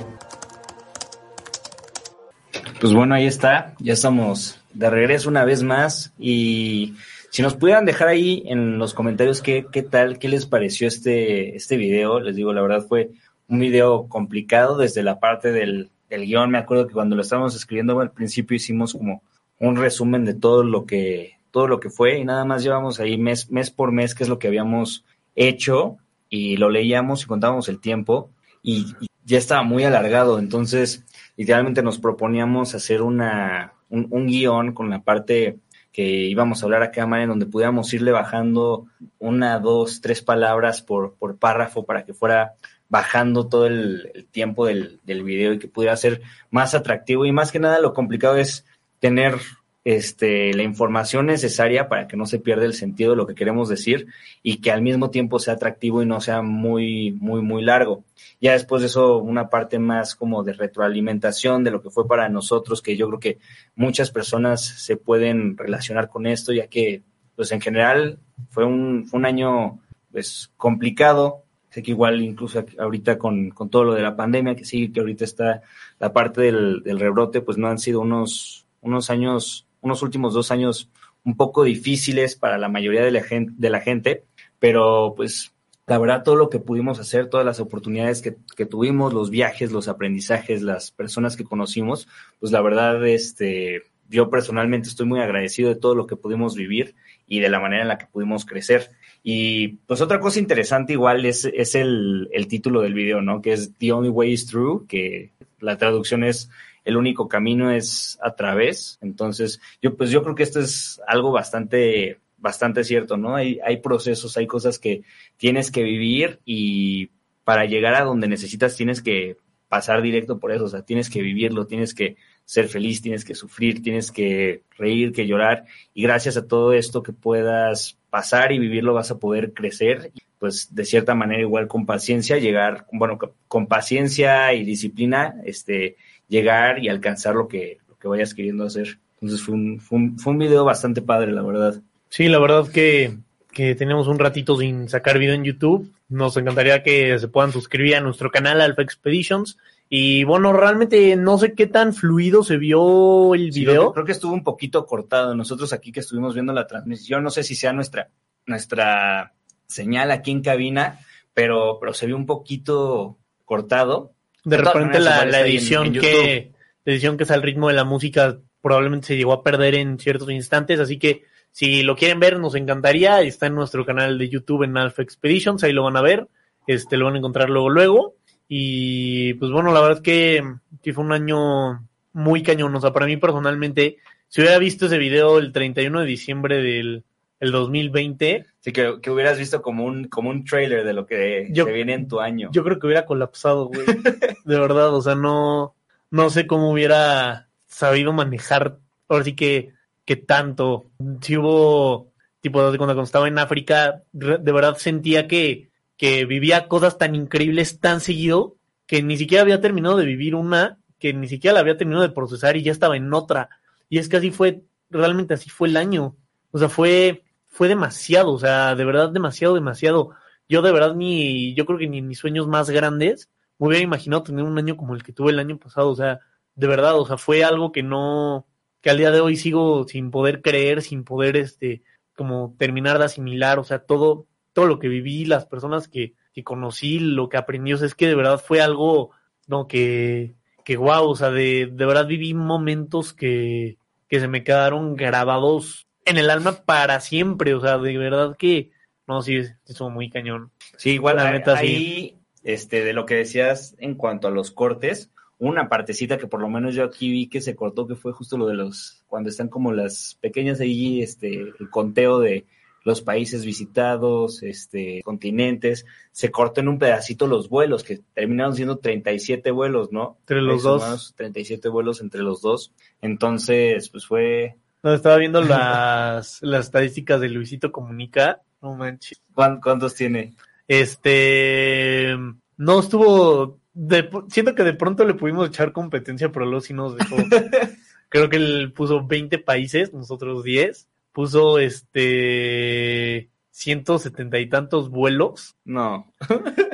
[2.80, 3.74] Pues bueno, ahí está.
[3.78, 6.94] Ya estamos de regreso una vez más y
[7.30, 11.54] Si nos pudieran dejar ahí en los comentarios qué, qué tal, qué les pareció este,
[11.54, 13.10] este video, les digo, la verdad fue
[13.46, 16.50] un video complicado desde la parte del, del guion.
[16.50, 19.22] Me acuerdo que cuando lo estábamos escribiendo al principio hicimos como
[19.60, 23.18] un resumen de todo lo que, todo lo que fue y nada más llevamos ahí
[23.18, 25.04] mes, mes por mes qué es lo que habíamos
[25.36, 25.98] hecho
[26.34, 28.30] y lo leíamos y contábamos el tiempo
[28.62, 28.94] y,
[29.26, 30.38] ya estaba muy alargado.
[30.38, 31.02] Entonces,
[31.34, 35.60] literalmente nos proponíamos hacer una, un, un, guion con la parte
[35.92, 38.84] que íbamos a hablar a cámara en donde pudiéramos irle bajando
[39.18, 42.56] una, dos, tres palabras por, por párrafo para que fuera
[42.90, 46.20] bajando todo el, el tiempo del, del, video y que pudiera ser
[46.50, 48.66] más atractivo y más que nada lo complicado es
[49.00, 49.38] tener
[49.84, 53.68] este, la información necesaria para que no se pierda el sentido de lo que queremos
[53.68, 54.06] decir
[54.42, 58.02] y que al mismo tiempo sea atractivo y no sea muy, muy, muy largo.
[58.40, 62.28] Ya después de eso, una parte más como de retroalimentación de lo que fue para
[62.28, 63.38] nosotros, que yo creo que
[63.74, 67.02] muchas personas se pueden relacionar con esto, ya que,
[67.36, 68.18] pues en general,
[68.50, 71.42] fue un, un año, pues, complicado.
[71.70, 75.00] Sé que igual incluso ahorita con, con todo lo de la pandemia, que sí, que
[75.00, 75.62] ahorita está
[75.98, 80.50] la parte del, del rebrote, pues no han sido unos, unos años unos últimos dos
[80.50, 80.90] años
[81.24, 84.24] un poco difíciles para la mayoría de la gente, de la gente
[84.64, 85.52] pero pues
[85.86, 89.72] la verdad todo lo que pudimos hacer, todas las oportunidades que, que, tuvimos, los viajes,
[89.72, 92.08] los aprendizajes, las personas que conocimos,
[92.40, 96.94] pues la verdad, este, yo personalmente estoy muy agradecido de todo lo que pudimos vivir
[97.26, 98.90] y de la manera en la que pudimos crecer.
[99.22, 103.42] Y pues otra cosa interesante igual es, es el, el título del video, ¿no?
[103.42, 106.48] Que es The Only Way is Through, que la traducción es
[106.84, 108.98] el único camino es a través.
[109.00, 113.34] Entonces, yo pues yo creo que esto es algo bastante bastante cierto, ¿no?
[113.34, 115.02] Hay, hay procesos, hay cosas que
[115.38, 117.10] tienes que vivir y
[117.42, 121.22] para llegar a donde necesitas tienes que pasar directo por eso, o sea, tienes que
[121.22, 126.36] vivirlo, tienes que ser feliz, tienes que sufrir, tienes que reír, que llorar y gracias
[126.36, 131.14] a todo esto que puedas pasar y vivirlo vas a poder crecer, pues de cierta
[131.14, 133.18] manera igual con paciencia llegar, bueno,
[133.48, 135.96] con paciencia y disciplina, este,
[136.28, 138.98] llegar y alcanzar lo que, lo que vayas queriendo hacer.
[139.14, 141.80] Entonces fue un, fue un, fue un video bastante padre, la verdad.
[142.08, 143.16] Sí, la verdad que,
[143.52, 145.90] que tenemos un ratito sin sacar video en YouTube.
[146.08, 149.56] Nos encantaría que se puedan suscribir a nuestro canal Alpha Expeditions.
[149.88, 153.86] Y bueno, realmente no sé qué tan fluido se vio el video.
[153.86, 155.34] Sí, creo que estuvo un poquito cortado.
[155.34, 158.10] Nosotros aquí que estuvimos viendo la transmisión, no sé si sea nuestra,
[158.46, 159.34] nuestra
[159.66, 161.00] señal aquí en cabina,
[161.32, 164.13] pero, pero se vio un poquito cortado.
[164.44, 166.52] De, de repente la, la edición en, en que
[166.84, 169.98] la edición que es al ritmo de la música probablemente se llegó a perder en
[169.98, 173.20] ciertos instantes, así que si lo quieren ver, nos encantaría.
[173.20, 176.26] Está en nuestro canal de YouTube en Alpha Expeditions, ahí lo van a ver.
[176.66, 178.14] Este, lo van a encontrar luego, luego.
[178.48, 180.42] Y pues bueno, la verdad es que,
[180.82, 182.74] que fue un año muy cañón.
[182.74, 187.04] O sea, para mí personalmente, si hubiera visto ese video el 31 de diciembre del
[187.40, 188.46] el 2020.
[188.60, 191.72] Sí, que, que hubieras visto como un, como un trailer de lo que yo, se
[191.72, 192.50] viene en tu año.
[192.52, 193.84] Yo creo que hubiera colapsado, güey.
[194.44, 195.74] de verdad, o sea, no,
[196.10, 198.78] no sé cómo hubiera sabido manejar.
[199.08, 200.90] Ahora sí que que tanto.
[201.20, 207.14] Si hubo, tipo, cuando estaba en África, de verdad sentía que, que vivía cosas tan
[207.14, 211.60] increíbles tan seguido que ni siquiera había terminado de vivir una, que ni siquiera la
[211.60, 213.48] había terminado de procesar y ya estaba en otra.
[213.88, 216.16] Y es que así fue, realmente así fue el año.
[216.54, 220.10] O sea, fue, fue demasiado, o sea, de verdad demasiado, demasiado.
[220.48, 223.82] Yo de verdad ni, yo creo que ni en mis sueños más grandes me hubiera
[223.82, 225.90] imaginado tener un año como el que tuve el año pasado.
[225.90, 226.20] O sea,
[226.54, 228.46] de verdad, o sea, fue algo que no,
[228.80, 231.82] que al día de hoy sigo sin poder creer, sin poder, este,
[232.14, 236.44] como terminar de asimilar, o sea, todo, todo lo que viví, las personas que, que
[236.44, 239.10] conocí, lo que aprendí, o sea, es que de verdad fue algo,
[239.48, 243.76] no, que, que wow, o sea, de, de verdad viví momentos que,
[244.08, 248.70] que se me quedaron grabados en el alma para siempre, o sea, de verdad que,
[249.06, 250.50] no, sí, estuvo muy cañón.
[250.76, 252.16] Sí, igual, la neta, ahí, sí.
[252.42, 256.48] este, de lo que decías en cuanto a los cortes, una partecita que por lo
[256.48, 259.48] menos yo aquí vi que se cortó, que fue justo lo de los, cuando están
[259.48, 262.46] como las pequeñas ahí, este, el conteo de
[262.84, 268.76] los países visitados, este, continentes, se cortó en un pedacito los vuelos, que terminaron siendo
[268.76, 270.18] 37 vuelos, ¿no?
[270.20, 270.82] Entre los Eso dos.
[270.82, 272.72] Más, 37 vuelos entre los dos.
[273.00, 274.56] Entonces, pues fue...
[274.84, 278.42] No, estaba viendo las, las estadísticas de Luisito Comunica.
[278.60, 279.22] No manches.
[279.32, 280.34] ¿Cuántos tiene?
[280.68, 282.14] Este,
[282.58, 286.96] no estuvo de, siento que de pronto le pudimos echar competencia, pero luego sí nos
[286.96, 287.16] dejó.
[288.10, 290.86] creo que él puso 20 países, nosotros 10.
[291.12, 295.56] Puso este 170 y tantos vuelos.
[295.64, 296.12] No.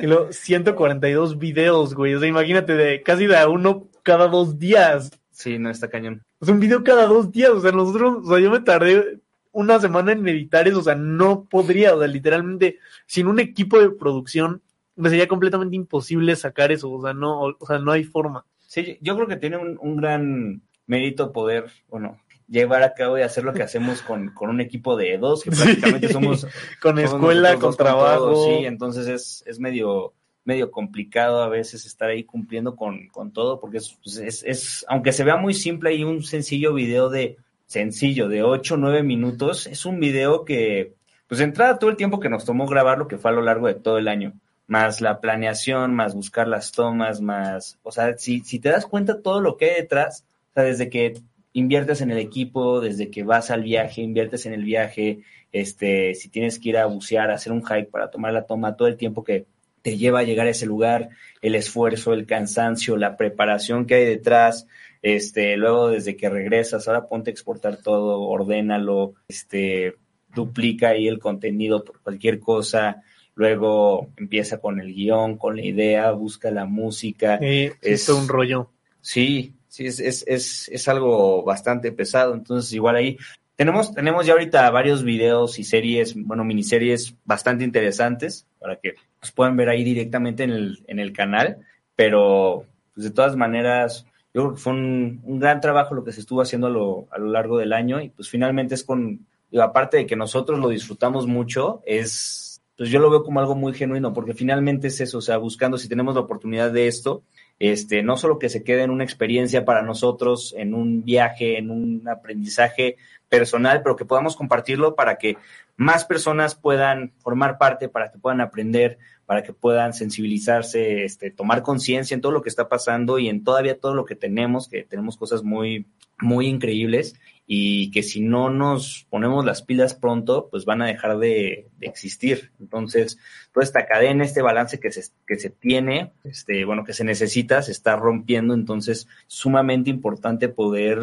[0.01, 2.13] y luego 142 videos, güey.
[2.15, 5.11] O sea, imagínate, de casi de a uno cada dos días.
[5.41, 6.23] Sí, no está cañón.
[6.39, 7.49] O sea, un video cada dos días.
[7.51, 9.19] O sea, nosotros, o sea, yo me tardé
[9.51, 13.79] una semana en editar eso, o sea, no podría, o sea, literalmente, sin un equipo
[13.79, 14.61] de producción,
[14.95, 18.45] me sería completamente imposible sacar eso, o sea, no, o sea, no hay forma.
[18.59, 23.23] Sí, yo creo que tiene un, un gran mérito poder, bueno, llevar a cabo y
[23.23, 26.13] hacer lo que hacemos con, con un equipo de dos, que prácticamente Sí.
[26.13, 26.47] somos...
[26.81, 28.45] Con somos escuela, con trabajo.
[28.45, 33.59] sí, entonces es, es medio medio complicado a veces estar ahí cumpliendo con, con todo,
[33.59, 37.37] porque es, pues, es, es, aunque se vea muy simple y un sencillo video de,
[37.71, 40.93] sencillo, de 8 o 9 minutos, es un video que,
[41.27, 43.67] pues entrada todo el tiempo que nos tomó grabar lo que fue a lo largo
[43.67, 44.33] de todo el año,
[44.67, 49.21] más la planeación, más buscar las tomas, más, o sea, si, si te das cuenta
[49.21, 51.21] todo lo que hay detrás, o sea, desde que
[51.53, 55.21] inviertes en el equipo, desde que vas al viaje, inviertes en el viaje,
[55.53, 58.89] este, si tienes que ir a bucear, hacer un hike para tomar la toma, todo
[58.89, 59.45] el tiempo que
[59.81, 61.09] te lleva a llegar a ese lugar,
[61.41, 64.67] el esfuerzo, el cansancio, la preparación que hay detrás,
[65.01, 69.95] este, luego desde que regresas, ahora ponte a exportar todo, ordénalo, este,
[70.33, 73.01] duplica ahí el contenido por cualquier cosa,
[73.35, 77.39] luego empieza con el guion, con la idea, busca la música.
[77.41, 78.69] Eh, es todo un rollo.
[79.01, 83.17] Sí, sí, es, es, es, es algo bastante pesado, entonces igual ahí
[83.55, 89.31] tenemos, tenemos ya ahorita varios videos y series, bueno, miniseries bastante interesantes para que los
[89.31, 91.57] puedan ver ahí directamente en el, en el canal,
[91.95, 96.11] pero pues de todas maneras, yo creo que fue un, un gran trabajo lo que
[96.11, 99.25] se estuvo haciendo a lo, a lo largo del año y pues finalmente es con,
[99.51, 103.55] digo, aparte de que nosotros lo disfrutamos mucho, es, pues yo lo veo como algo
[103.55, 107.23] muy genuino, porque finalmente es eso, o sea, buscando si tenemos la oportunidad de esto,
[107.59, 111.69] este, no solo que se quede en una experiencia para nosotros, en un viaje, en
[111.69, 112.97] un aprendizaje
[113.29, 115.37] personal, pero que podamos compartirlo para que
[115.81, 121.63] más personas puedan formar parte, para que puedan aprender, para que puedan sensibilizarse, este, tomar
[121.63, 124.83] conciencia en todo lo que está pasando y en todavía todo lo que tenemos, que
[124.83, 125.87] tenemos cosas muy,
[126.19, 127.15] muy increíbles
[127.47, 131.87] y que si no nos ponemos las pilas pronto, pues van a dejar de, de
[131.87, 132.51] existir.
[132.59, 133.17] Entonces,
[133.51, 137.63] toda esta cadena, este balance que se, que se tiene, este, bueno, que se necesita,
[137.63, 138.53] se está rompiendo.
[138.53, 140.99] Entonces, sumamente importante poder,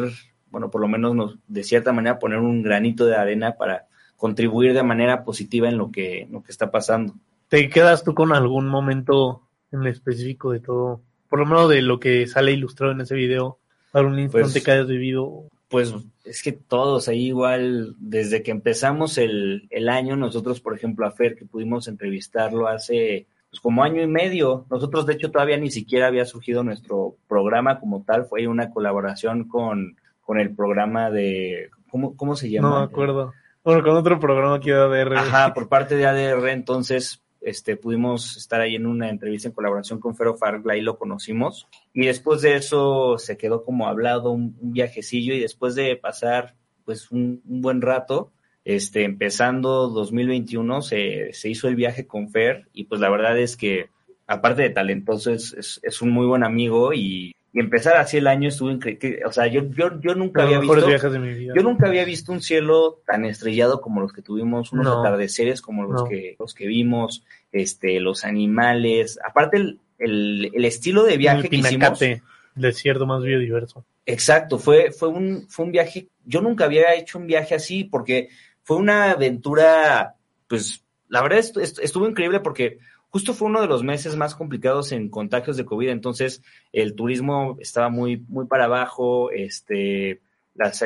[0.51, 3.88] bueno, por lo menos nos, de cierta manera poner un granito de arena para
[4.19, 7.15] contribuir de manera positiva en lo que, en lo que está pasando.
[7.47, 11.01] ¿Te quedas tú con algún momento en específico de todo?
[11.29, 13.57] Por lo menos de lo que sale ilustrado en ese video,
[13.93, 15.45] algún instante Pues- que hayas vivido.
[15.69, 15.93] Pues
[16.25, 21.11] es que todos ahí igual, desde que empezamos el, el año, nosotros, por ejemplo, a
[21.11, 25.69] Fer, que pudimos entrevistarlo hace pues, como año y medio, nosotros de hecho todavía ni
[25.69, 31.69] siquiera había surgido nuestro programa como tal, fue una colaboración con, con el programa de,
[31.91, 32.69] ¿cómo, cómo se llama?
[32.69, 33.33] No me acuerdo.
[33.63, 35.13] Bueno, con otro programa que iba a ver.
[35.13, 39.99] Ajá, por parte de ADR, entonces este, pudimos estar ahí en una entrevista en colaboración
[39.99, 41.67] con Fero Fargla y lo conocimos.
[41.93, 47.11] Y después de eso se quedó como hablado un, viajecillo y después de pasar pues
[47.11, 48.31] un, un buen rato,
[48.65, 53.55] este, empezando 2021 se, se hizo el viaje con Fer y pues la verdad es
[53.55, 53.89] que
[54.27, 58.27] aparte de talentoso es, es, es un muy buen amigo y, y empezar así el
[58.27, 59.21] año estuvo increíble.
[59.25, 60.87] O sea, yo, yo, yo nunca Los había visto...
[60.87, 61.53] viajes de mi vida.
[61.55, 64.99] Yo nunca había visto un cielo tan estrellado como los que tuvimos, unos No.
[64.99, 66.07] atardeceres como los No.
[66.09, 71.49] que los que vimos, este, los animales, aparte el, el, el estilo de viaje el
[71.49, 71.71] que hicimos.
[71.99, 72.23] Pinacate,
[72.55, 73.83] el desierto más biodiverso.
[74.05, 78.29] Exacto, fue, fue un, fue un viaje, yo nunca había hecho un viaje así porque
[78.63, 80.15] fue una aventura,
[80.47, 82.77] pues, la verdad estu- estu- estuvo increíble porque
[83.09, 87.57] justo fue uno de los meses más complicados en contagios de COVID, entonces el turismo
[87.59, 90.21] estaba muy, muy para abajo, este,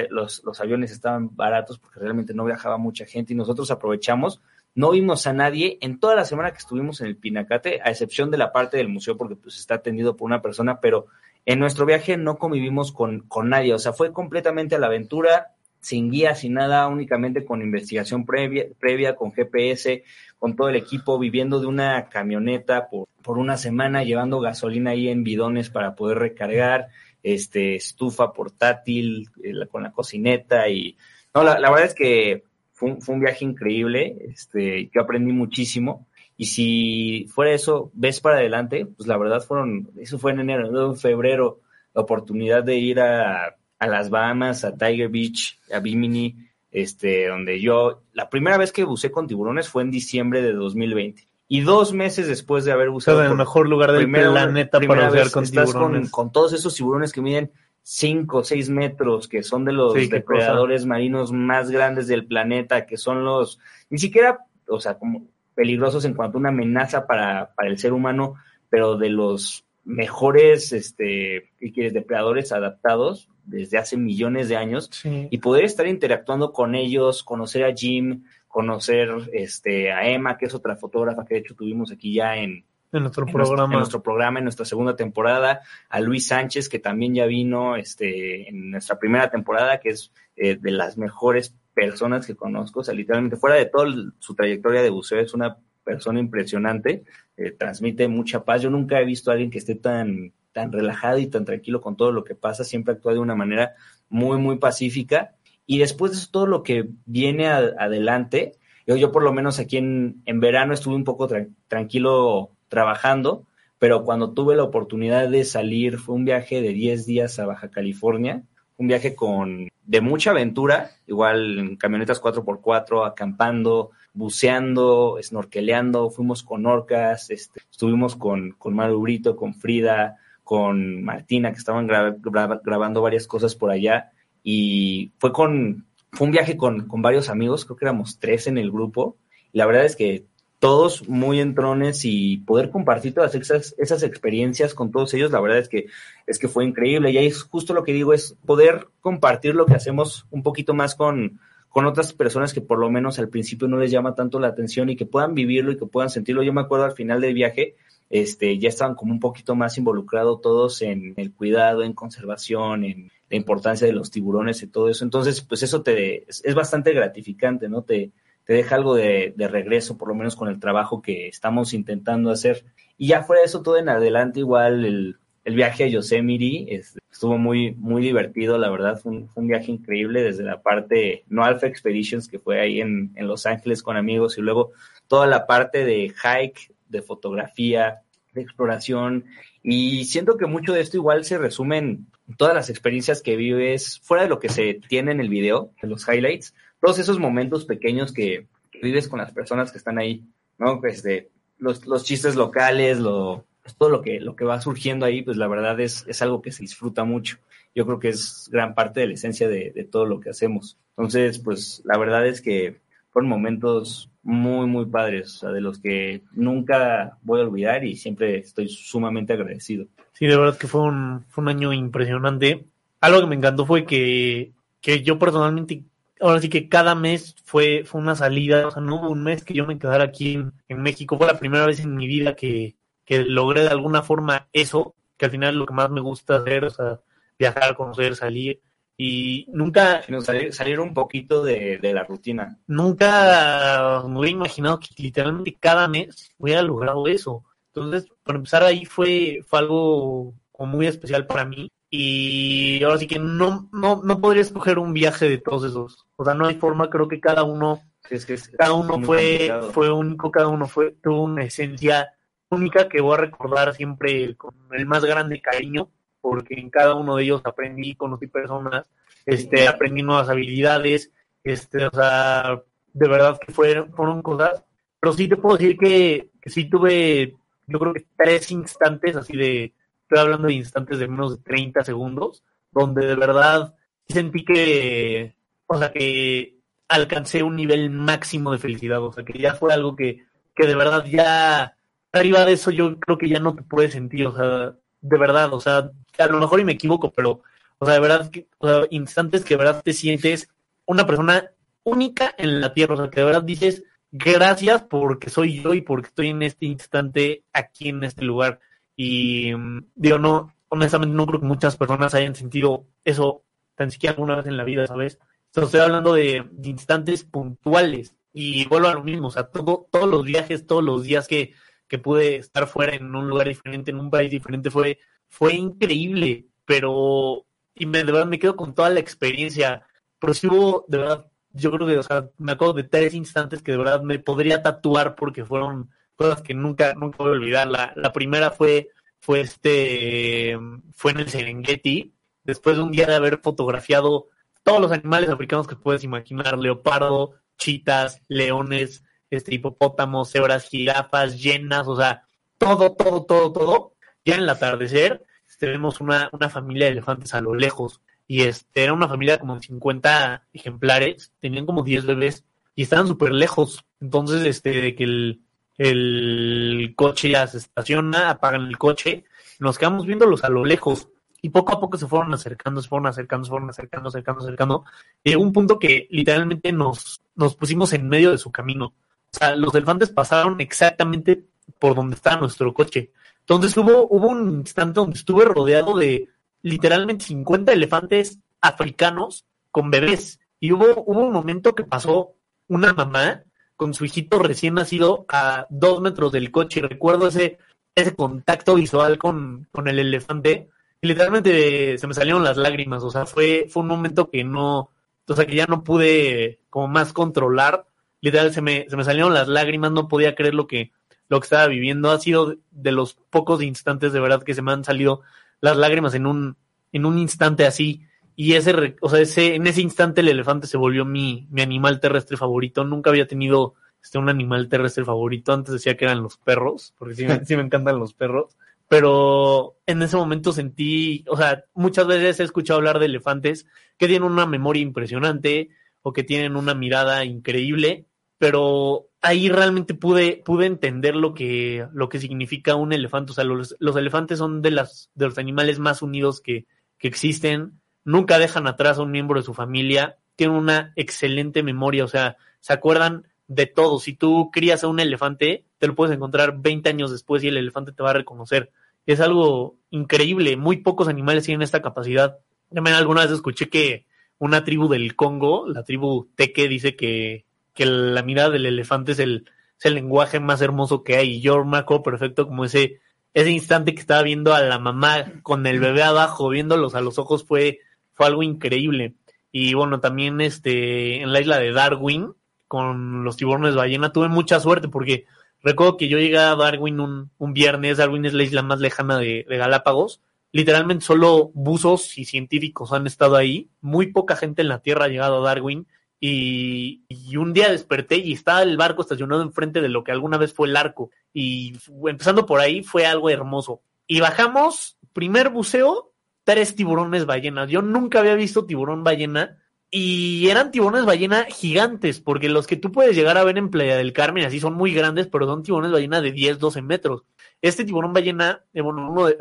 [0.09, 4.41] los, los aviones estaban baratos porque realmente no viajaba mucha gente y nosotros aprovechamos,
[4.75, 8.31] no vimos a nadie en toda la semana que estuvimos en el Pinacate, a excepción
[8.31, 11.07] de la parte del museo porque pues está atendido por una persona, pero
[11.45, 15.53] en nuestro viaje no convivimos con, con nadie, o sea, fue completamente a la aventura,
[15.83, 20.03] sin guía, sin nada, únicamente con investigación previa, previa con GPS,
[20.39, 25.09] con todo el equipo, viviendo de una camioneta por, por una semana, llevando gasolina ahí
[25.09, 26.87] en bidones para poder recargar,
[27.21, 29.29] este, estufa portátil,
[29.69, 30.97] con la cocineta y,
[31.35, 35.33] no, la, la verdad es que fue un, fue un viaje increíble, este, yo aprendí
[35.33, 36.07] muchísimo.
[36.35, 40.89] Y si fuera eso, ves para adelante, pues la verdad fueron, eso fue en enero,
[40.89, 41.61] en febrero,
[41.93, 46.35] la oportunidad de ir a, a las Bahamas, a Tiger Beach, a Bimini,
[46.71, 51.27] este, donde yo, la primera vez que buceé con tiburones fue en diciembre de 2020.
[51.47, 55.01] Y dos meses después de haber O sea, el mejor lugar del primera- planeta primera
[55.01, 56.09] para bucear con estás tiburones.
[56.09, 57.51] Con, con todos esos tiburones que miden
[57.83, 62.85] 5 o 6 metros, que son de los Sí, depredadores marinos más grandes del planeta,
[62.85, 63.59] que son los,
[63.89, 67.93] ni siquiera, o sea, como peligrosos en cuanto a una amenaza para, para el ser
[67.93, 68.35] humano,
[68.69, 71.93] pero de los mejores, este, ¿qué quieres?
[71.93, 77.73] Depredadores adaptados, desde hace millones de años y poder estar interactuando con ellos, conocer a
[77.73, 82.37] Jim, conocer este, a Emma, que es otra fotógrafa que de hecho tuvimos aquí ya
[82.37, 83.57] en, en nuestro en programa.
[83.57, 87.75] Nuestro, en nuestro programa, en nuestra segunda temporada, a Luis Sánchez, que también ya vino
[87.75, 92.83] este, en nuestra primera temporada, que es eh, de las mejores personas que conozco, o
[92.83, 97.03] sea, literalmente fuera de toda su trayectoria de buceo, es una persona impresionante,
[97.35, 98.61] eh, transmite mucha paz.
[98.61, 101.97] Yo nunca he visto a alguien que esté tan, tan relajado y tan tranquilo con
[101.97, 103.73] todo lo que pasa, siempre actúa de una manera
[104.09, 105.35] muy, muy pacífica.
[105.65, 108.53] Y después de todo lo que viene adelante,
[108.85, 113.45] yo, yo por lo menos aquí en, en verano estuve un poco tra tranquilo trabajando,
[113.79, 117.69] pero cuando tuve la oportunidad de salir, fue un viaje de 10 días a Baja
[117.69, 118.43] California,
[118.77, 126.65] un viaje con de mucha aventura, igual en camionetas 4x4, acampando, buceando, snorkeleando, fuimos con
[126.65, 133.01] orcas, este, estuvimos con, con Maru con Frida, con Martina, que estaban gra gra grabando
[133.01, 134.11] varias cosas por allá,
[134.43, 138.57] y fue con, fue un viaje con, con varios amigos, creo que éramos tres en
[138.57, 139.17] el grupo,
[139.51, 140.25] y la verdad es que
[140.63, 145.57] todos muy entrones y poder compartir todas esas, esas experiencias con todos ellos, la verdad
[145.57, 145.87] es que,
[146.25, 147.11] es que fue increíble.
[147.11, 150.73] Y ahí es justo lo que digo, es poder compartir lo que hacemos un poquito
[150.73, 154.39] más con, con otras personas que por lo menos al principio no les llama tanto
[154.39, 156.43] la atención y que puedan vivirlo y que puedan sentirlo.
[156.43, 157.75] Yo me acuerdo al final del viaje,
[158.13, 163.11] este, ya estaban como un poquito más involucrados todos en el cuidado, en conservación, en
[163.27, 165.03] la importancia de los tiburones y todo eso.
[165.03, 167.81] Entonces, pues eso te, es, bastante gratificante, ¿no?
[167.81, 168.11] Te,
[168.45, 172.29] te deja algo de, de, regreso, por lo menos con el trabajo que estamos intentando
[172.29, 172.65] hacer.
[172.99, 176.99] Y ya fuera de eso, todo en adelante, igual el, el viaje a Yosemite es,
[177.11, 181.23] estuvo muy, muy divertido, la verdad, fue un, fue un, viaje increíble desde la parte
[181.29, 184.71] no Alpha Expeditions, que fue ahí en, en Los Ángeles con amigos, y luego
[185.07, 188.02] toda la parte de hike, de fotografía,
[188.33, 189.25] de exploración.
[189.61, 192.07] Y siento que mucho de esto igual se resume en
[192.37, 195.87] todas las experiencias que vives, fuera de lo que se tiene en el video, de
[195.87, 200.23] los highlights, todos esos momentos pequeños que, que, vives con las personas que están ahí,
[200.57, 200.79] ¿no?
[200.79, 205.05] Pues de los, los chistes locales, lo, pues todo lo que, lo que va surgiendo
[205.05, 207.37] ahí, pues la verdad es, es algo que se disfruta mucho.
[207.73, 210.77] Yo creo que es gran parte de la esencia de, de todo lo que hacemos.
[210.97, 212.82] Entonces, pues la verdad es que
[213.13, 218.67] fueron momentos muy, muy padres, de los que nunca voy a olvidar y siempre estoy
[218.67, 219.85] sumamente agradecido.
[220.13, 222.65] Sí, de verdad que fue un, fue un año impresionante.
[223.01, 224.51] Algo que me encantó fue que,
[224.81, 225.83] que yo personalmente
[226.19, 229.43] ahora sí que cada mes fue, fue una salida, o sea, no hubo un mes
[229.43, 230.35] que yo me quedara aquí
[230.67, 234.47] en, México, fue la primera vez en mi vida que, que, logré de alguna forma
[234.53, 236.99] eso, que al final lo que más me gusta hacer, o sea,
[237.37, 238.61] viajar, conocer, salir,
[238.97, 240.03] y nunca...
[240.03, 242.59] Sino salir, un poquito de, de, la rutina.
[242.67, 247.43] Nunca me hubiera imaginado que literalmente cada mes hubiera logrado eso.
[247.67, 253.19] Entonces, para empezar ahí fue, fue algo muy especial para mí y ahora sí que
[253.19, 256.07] no, no, no podría escoger un viaje de todos esos.
[256.15, 259.51] O sea, no hay forma, creo que cada uno, es que es, cada uno fue,
[259.71, 262.13] fue único, cada uno fue, tuvo una esencia
[262.49, 265.89] única que voy a recordar siempre con el más grande cariño,
[266.23, 268.85] porque en cada uno de ellos aprendí, conocí personas,
[269.25, 271.11] este, aprendí nuevas habilidades,
[271.43, 272.63] este, o sea,
[272.93, 274.63] de verdad que fueron, fueron cosas,
[275.01, 277.35] pero sí te puedo decir que, que sí tuve,
[277.67, 281.83] yo creo que tres instantes así de, estoy hablando de instantes de menos de 30
[281.83, 283.75] segundos, donde de verdad
[284.07, 285.35] sentí que,
[285.67, 286.55] o sea, que
[286.87, 290.23] alcancé un nivel máximo de felicidad, o sea, que ya fue algo que,
[290.55, 291.75] que de verdad ya,
[292.13, 295.53] arriba de eso yo creo que ya no te puedes sentir, o sea, de verdad,
[295.53, 297.41] o sea, a lo mejor y me equivoco, pero,
[297.77, 300.49] o sea, de verdad, o sea, instantes que de verdad te sientes
[300.85, 301.51] una persona
[301.83, 305.81] única en la tierra, o sea, que de verdad dices, gracias porque soy yo y
[305.81, 308.59] porque estoy en este instante aquí en este lugar.
[308.95, 309.51] Y
[309.95, 313.43] digo, no, honestamente no creo que muchas personas hayan sentido eso
[313.75, 315.19] tan siquiera alguna vez en la vida, ¿sabes?
[315.51, 319.87] Sea, estoy hablando de, de, instantes puntuales y vuelvo a lo mismo, o sea, todo,
[319.91, 321.53] todos los viajes, todos los días que,
[321.87, 324.99] que pude estar fuera en un lugar diferente, en un país diferente, fue,
[325.33, 329.83] fue increíble, pero, y me, de verdad me quedo con toda la experiencia,
[330.19, 333.63] pero sí hubo, de verdad, yo creo que, o sea, me acuerdo de tres instantes
[333.63, 337.67] que de verdad me podría tatuar porque fueron cosas que nunca, nunca voy a olvidar.
[337.67, 340.55] La, la primera fue, fue este,
[340.93, 342.13] fue en el Serengeti,
[342.43, 344.27] después de un día de haber fotografiado
[344.61, 351.87] todos los animales africanos que puedes imaginar, leopardo, chitas, leones, este hipopótamos, cebras, jirafas, llenas,
[351.87, 352.27] o sea,
[352.59, 353.92] todo, todo, todo, todo.
[354.25, 355.25] Ya en el atardecer
[355.57, 359.59] tenemos una, una familia de elefantes a lo lejos y este era una familia como
[359.59, 362.43] 50 ejemplares, tenían como 10 bebés
[362.75, 363.85] y estaban súper lejos.
[364.01, 365.41] Entonces, este, de que el,
[365.77, 369.25] el coche ya se estaciona, apagan el coche,
[369.59, 371.09] nos quedamos viéndolos a lo lejos
[371.41, 374.85] y poco a poco se fueron acercando, se fueron acercando, se fueron acercando, acercando, acercando.
[375.23, 378.87] Llegó un punto que literalmente nos, nos pusimos en medio de su camino.
[378.87, 381.43] O sea, los elefantes pasaron exactamente
[381.79, 383.11] por donde estaba nuestro coche.
[383.43, 386.29] Entonces hubo, hubo un instante donde estuve rodeado de
[386.61, 390.39] literalmente 50 elefantes africanos con bebés.
[390.59, 392.33] Y hubo, hubo un momento que pasó
[392.67, 393.43] una mamá
[393.75, 396.79] con su hijito recién nacido a dos metros del coche.
[396.79, 397.57] Y recuerdo ese,
[397.95, 400.69] ese contacto visual con, con el elefante
[401.03, 404.89] y literalmente se me salieron las lágrimas, o sea, fue, fue un momento que no,
[405.27, 407.85] o sea, que ya no pude como más controlar,
[408.21, 410.93] literal se me, se me salieron las lágrimas, no podía creer lo que,
[411.29, 414.71] lo que estaba viviendo, ha sido de los pocos instantes de verdad que se me
[414.71, 415.21] han salido
[415.61, 416.57] las lágrimas en un,
[416.91, 418.05] en un instante así,
[418.35, 421.99] y ese, o sea, ese, en ese instante el elefante se volvió mi, mi animal
[421.99, 426.37] terrestre favorito, nunca había tenido este, un animal terrestre favorito, antes decía que eran los
[426.37, 428.57] perros, porque sí sí me encantan los perros,
[428.87, 433.65] pero en ese momento sentí, o sea, muchas veces he escuchado hablar de elefantes
[433.97, 435.69] que tienen una memoria impresionante
[436.01, 438.05] o que tienen una mirada increíble,
[438.37, 443.31] pero ahí realmente pude, pude entender lo que, lo que significa un elefante.
[443.31, 446.67] O sea, los, los elefantes son de, las, de los animales más unidos que,
[446.99, 452.05] que existen, nunca dejan atrás a un miembro de su familia, tienen una excelente memoria,
[452.05, 453.97] o sea, se acuerdan de todo.
[453.99, 457.57] Si tú crías a un elefante, te lo puedes encontrar 20 años después y el
[457.57, 458.71] elefante te va a reconocer
[459.05, 460.55] es algo increíble.
[460.57, 462.39] Muy pocos animales tienen esta capacidad.
[462.73, 464.05] También alguna vez escuché que
[464.39, 469.19] una tribu del Congo, la tribu Teke, dice que, que la mirada del elefante es
[469.19, 469.49] el,
[469.79, 471.35] es el lenguaje más hermoso que hay.
[471.35, 473.01] Y yo me acuerdo perfecto como ese,
[473.33, 477.17] ese instante que estaba viendo a la mamá con el bebé abajo, viéndolos a los
[477.19, 477.79] ojos, fue,
[478.13, 479.15] fue algo increíble.
[479.51, 482.33] Y bueno, también este, en la isla de Darwin,
[482.67, 485.25] con los tiburones ballena, tuve mucha suerte porque
[485.63, 489.17] Recuerdo que yo llegué a Darwin un, un viernes, Darwin es la isla más lejana
[489.17, 490.19] de, Galápagos.
[490.51, 493.69] Literalmente solo buzos y científicos han estado ahí.
[493.79, 495.87] Muy poca gente en la Tierra ha llegado a Darwin.
[496.25, 500.53] Y, un día desperté y estaba el barco estacionado enfrente de lo que alguna vez
[500.53, 501.11] fue el arco.
[501.33, 503.81] Y empezando por ahí fue algo hermoso.
[504.07, 506.13] Y bajamos, primer buceo,
[506.45, 507.69] tres tiburones ballenas.
[507.69, 509.57] Yo nunca había visto tiburón ballena
[509.91, 513.97] y eran tiburones ballena gigantes, porque los que tú puedes llegar a ver en Playa
[513.97, 517.23] del Carmen, así son muy grandes, pero son tiburones ballena de 10, 12 metros.
[517.61, 519.37] Este tiburón ballena, eh, bueno, uno de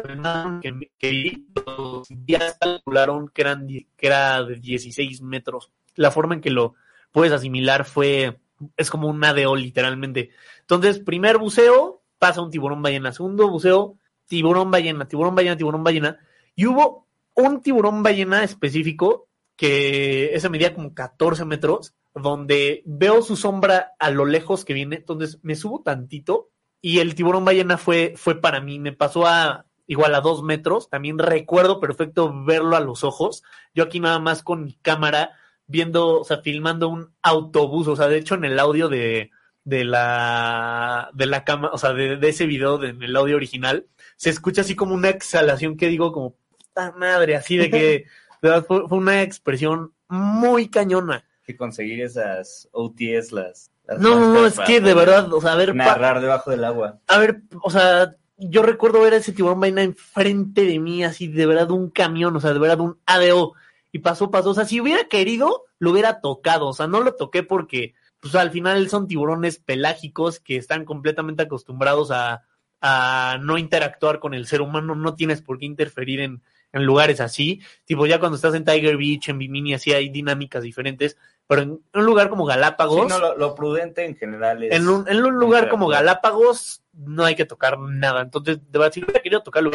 [0.60, 5.70] que, que los días calcularon que, eran, que era de 16 metros.
[5.94, 6.74] La forma en que lo
[7.10, 8.40] puedes asimilar fue,
[8.76, 10.30] es como un ADO literalmente.
[10.60, 13.12] Entonces, primer buceo, pasa un tiburón ballena.
[13.12, 16.18] Segundo buceo, tiburón ballena, tiburón ballena, tiburón ballena.
[16.54, 23.36] Y hubo un tiburón ballena específico que ese medía como 14 metros, donde veo su
[23.36, 28.14] sombra a lo lejos que viene, entonces me subo tantito y el tiburón ballena fue,
[28.16, 32.80] fue para mí, me pasó a igual a dos metros, también recuerdo perfecto verlo a
[32.80, 33.42] los ojos,
[33.74, 35.32] yo aquí nada más con mi cámara
[35.72, 39.30] viendo, o sea, filmando un autobús, o sea, de hecho en el audio de,
[39.64, 43.86] de la de la cámara, o sea, de, ese video, de, en el audio original,
[44.16, 48.04] se escucha así como una exhalación que digo como, puta madre, así de que
[48.68, 51.24] fue, una expresión muy cañona.
[51.44, 53.70] Que conseguir esas OTS, las...
[53.98, 55.74] no, no, es que de verdad, o sea, a ver...
[55.74, 57.00] Narrar debajo del agua.
[57.08, 61.28] A ver, o sea, yo recuerdo ver a ese tiburón vaina enfrente de mí, así
[61.28, 63.54] de verdad un camión, o sea, de verdad un ADO.
[63.92, 64.50] Y pasó, pasó.
[64.50, 66.68] O sea, si hubiera querido, lo hubiera tocado.
[66.68, 71.42] O sea, no lo toqué porque, pues al final son tiburones pelágicos que están completamente
[71.42, 72.42] acostumbrados a,
[72.80, 74.94] a no interactuar con el ser humano.
[74.94, 77.60] No tienes por qué interferir en, en lugares así.
[77.84, 81.16] Tipo, ya cuando estás en Tiger Beach, en Bimini, así hay dinámicas diferentes.
[81.46, 83.12] Pero en un lugar como Galápagos.
[83.12, 84.72] Sí, no, lo, prudente en general es.
[84.72, 88.22] En un, en un lugar como Galápagos, no hay que tocar nada.
[88.22, 89.70] Entonces, de verdad, si hubiera querido tocarlo,